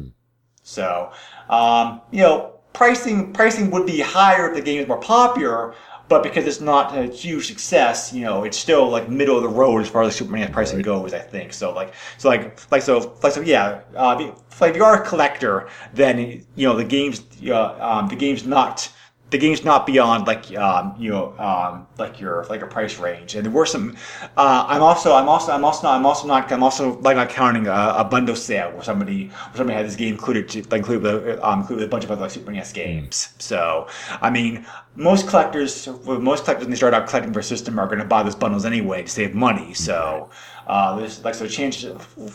[0.63, 1.11] So,
[1.49, 5.75] um, you know, pricing pricing would be higher if the game is more popular,
[6.11, 9.49] but because it's not a huge success, you know, it's still like middle of the
[9.49, 11.13] road as far as Super NES pricing goes.
[11.13, 11.73] I think so.
[11.73, 13.39] Like so, like like so, like so.
[13.39, 17.77] Yeah, uh, if like if you are a collector, then you know the game's uh,
[17.79, 18.91] um, the game's not.
[19.31, 23.35] The game's not beyond like um, you know um, like your like a price range,
[23.35, 23.95] and there were some.
[24.37, 27.29] Uh, I'm also I'm also I'm also not I'm also not I'm also like not
[27.29, 30.79] counting a, a bundle sale where somebody where somebody had this game included to, like
[30.79, 33.33] included with, um, included with a bunch of other like Super NES games.
[33.39, 33.87] So
[34.21, 34.65] I mean,
[34.95, 38.05] most collectors most collectors when they start out collecting for a system are going to
[38.05, 39.73] buy those bundles anyway to save money.
[39.73, 40.29] So
[40.67, 41.85] uh, there's like so change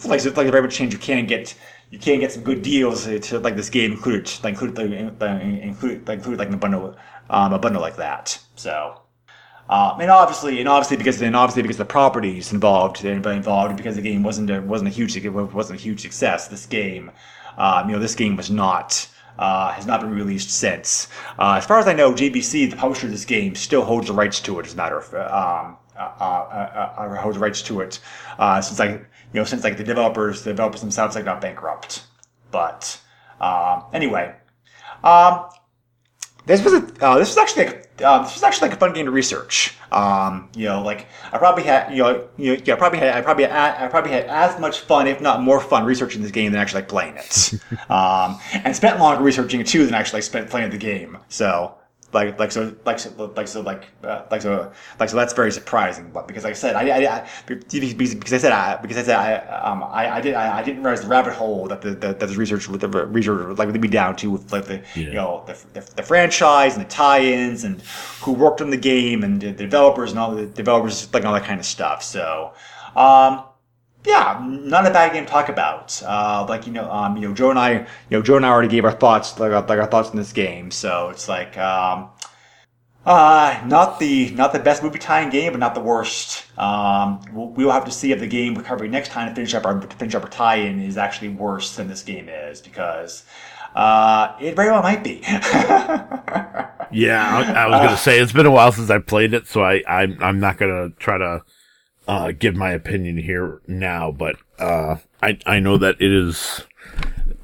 [0.04, 1.54] like so, like very much change you can get
[1.90, 6.38] you can't get some good deals to, like this game included like include include include
[6.38, 6.96] like a bundle
[7.30, 8.38] um, a bundle like that.
[8.56, 9.00] So.
[9.68, 14.02] Um, and obviously, and obviously because and obviously because the properties involved involved because the
[14.02, 16.46] game wasn't a, wasn't a huge wasn't a huge success.
[16.46, 17.10] This game,
[17.58, 19.08] um, you know, this game was not
[19.40, 21.08] uh, has not been released since.
[21.36, 24.12] Uh, as far as I know, JVC, the publisher of this game, still holds the
[24.12, 24.66] rights to it.
[24.66, 27.98] As a matter of um, uh, uh, uh, uh, holds the rights to it
[28.62, 32.04] since like you know since like the developers the developers themselves like not bankrupt.
[32.50, 33.00] But
[33.40, 34.34] um, anyway,
[35.04, 35.48] um,
[36.46, 38.92] this was a, uh, this was actually like, uh, this was actually like a fun
[38.92, 39.76] game to research.
[39.90, 43.14] Um, you know, like I probably had you know you know, yeah, I probably had
[43.14, 46.30] I probably had, I probably had as much fun, if not more fun, researching this
[46.30, 47.54] game than actually like playing it.
[47.90, 51.18] um, and spent longer researching it too than actually like, spent playing the game.
[51.28, 51.74] So
[52.12, 55.50] like like so like so like so like uh, like so like so that's very
[55.50, 59.02] surprising but because like I said I, I, I because I said I because I
[59.02, 61.90] said I um I, I did I, I didn't realize the rabbit hole that the,
[61.90, 64.82] the that the research with the research like would be down to with like the
[64.94, 67.82] you know the, the, the franchise and the tie-ins and
[68.22, 71.44] who worked on the game and the developers and all the developers like all that
[71.44, 72.02] kind of stuff.
[72.02, 72.52] So
[72.94, 73.42] um
[74.06, 76.00] yeah, not a bad game to talk about.
[76.04, 78.50] Uh, like you know, um, you know, Joe and I, you know, Joe and I
[78.50, 80.70] already gave our thoughts, like, our- like our thoughts on this game.
[80.70, 82.10] So it's like, um,
[83.04, 86.44] uh, not the not the best movie tie-in game, but not the worst.
[86.58, 89.54] Um, we'll, we will have to see if the game covering next time to finish
[89.54, 93.24] up our to finish up our tie-in is actually worse than this game is because
[93.76, 95.22] uh, it very well might be.
[96.92, 99.62] Yeah, I, I was gonna say it's been a while since I played it, so
[99.62, 101.42] I I'm, I'm not gonna try to
[102.08, 106.62] uh, give my opinion here now, but uh, I I know that it is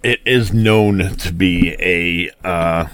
[0.02, 2.86] it is known to be a uh,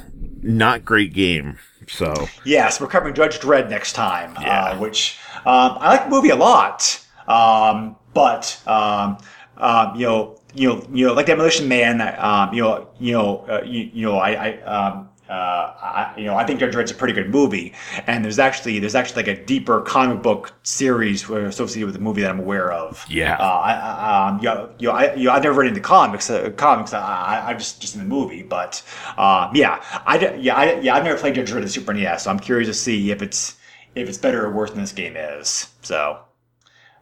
[0.42, 1.58] not great game.
[1.86, 2.12] So
[2.44, 4.64] Yes, we're covering Judge Dredd next time, Yeah.
[4.64, 9.18] uh, which um, I like the movie a lot, um, but um,
[9.56, 13.44] um, you know, you know, you know, like Demolition Man, um, you know, you know,
[13.48, 16.91] uh, you, you know, I, I um, uh, I, you know, I think Judge Dredd's
[16.91, 17.74] a pretty good movie,
[18.07, 22.22] and there's actually there's actually like a deeper comic book series associated with the movie
[22.22, 23.05] that I'm aware of.
[23.09, 23.37] Yeah.
[23.37, 26.31] Uh, I, um, you know, you know, I, you know, I've never read into comics.
[26.31, 28.83] Uh, comics, I, I, I'm just just in the movie, but
[29.16, 32.41] um, yeah, I, yeah, I, yeah, I've never played Judge Dredd Super NES, so I'm
[32.41, 33.57] curious to see if it's
[33.95, 35.68] if it's better or worse than this game is.
[35.83, 36.20] So,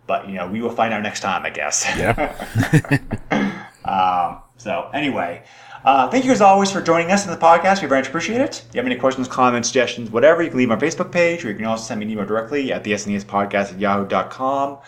[0.07, 1.85] but you know, we will find out next time, I guess.
[1.97, 5.45] yeah, Um, so anyway,
[5.87, 7.81] uh, thank you as always for joining us in the podcast.
[7.81, 8.65] We very much appreciate it.
[8.69, 11.49] If you have any questions, comments, suggestions, whatever, you can leave our Facebook page, or
[11.49, 14.79] you can also send me an email directly at the SNES podcast at yahoo.com.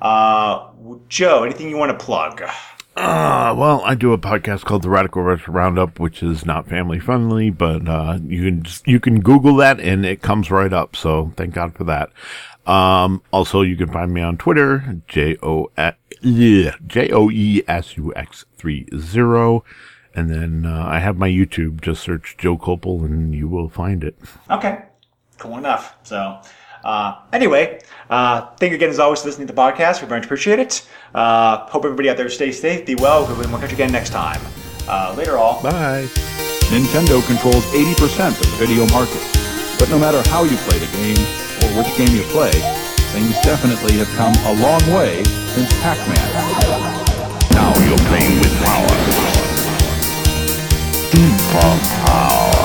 [0.00, 0.68] Uh,
[1.08, 2.42] Joe, anything you want to plug?
[2.96, 6.98] Uh, well, I do a podcast called the Radical Retro Roundup, which is not family
[6.98, 10.96] friendly, but uh, you can just, you can Google that and it comes right up.
[10.96, 12.10] So thank God for that.
[12.66, 18.14] Um, also, you can find me on Twitter, J O J O E S U
[18.16, 19.62] X three zero,
[20.16, 21.80] and then uh, I have my YouTube.
[21.82, 24.16] Just search Joe Copel and you will find it.
[24.50, 24.82] Okay,
[25.38, 25.96] cool enough.
[26.02, 26.40] So,
[26.84, 30.00] uh, anyway, uh, thank you again as always for listening to the podcast.
[30.00, 30.88] We very much appreciate it.
[31.14, 33.26] Uh, hope everybody out there stays safe, be well.
[33.26, 34.40] And we'll catch you again next time.
[34.88, 35.62] Uh, later, all.
[35.62, 36.08] Bye.
[36.72, 39.22] Nintendo controls 80% of the video market.
[39.78, 41.20] But no matter how you play the game,
[41.62, 42.50] or which game you play,
[43.12, 47.06] things definitely have come a long way since Pac-Man.
[47.52, 48.45] Now you're playing with
[51.16, 51.36] power.
[51.56, 52.55] Super power.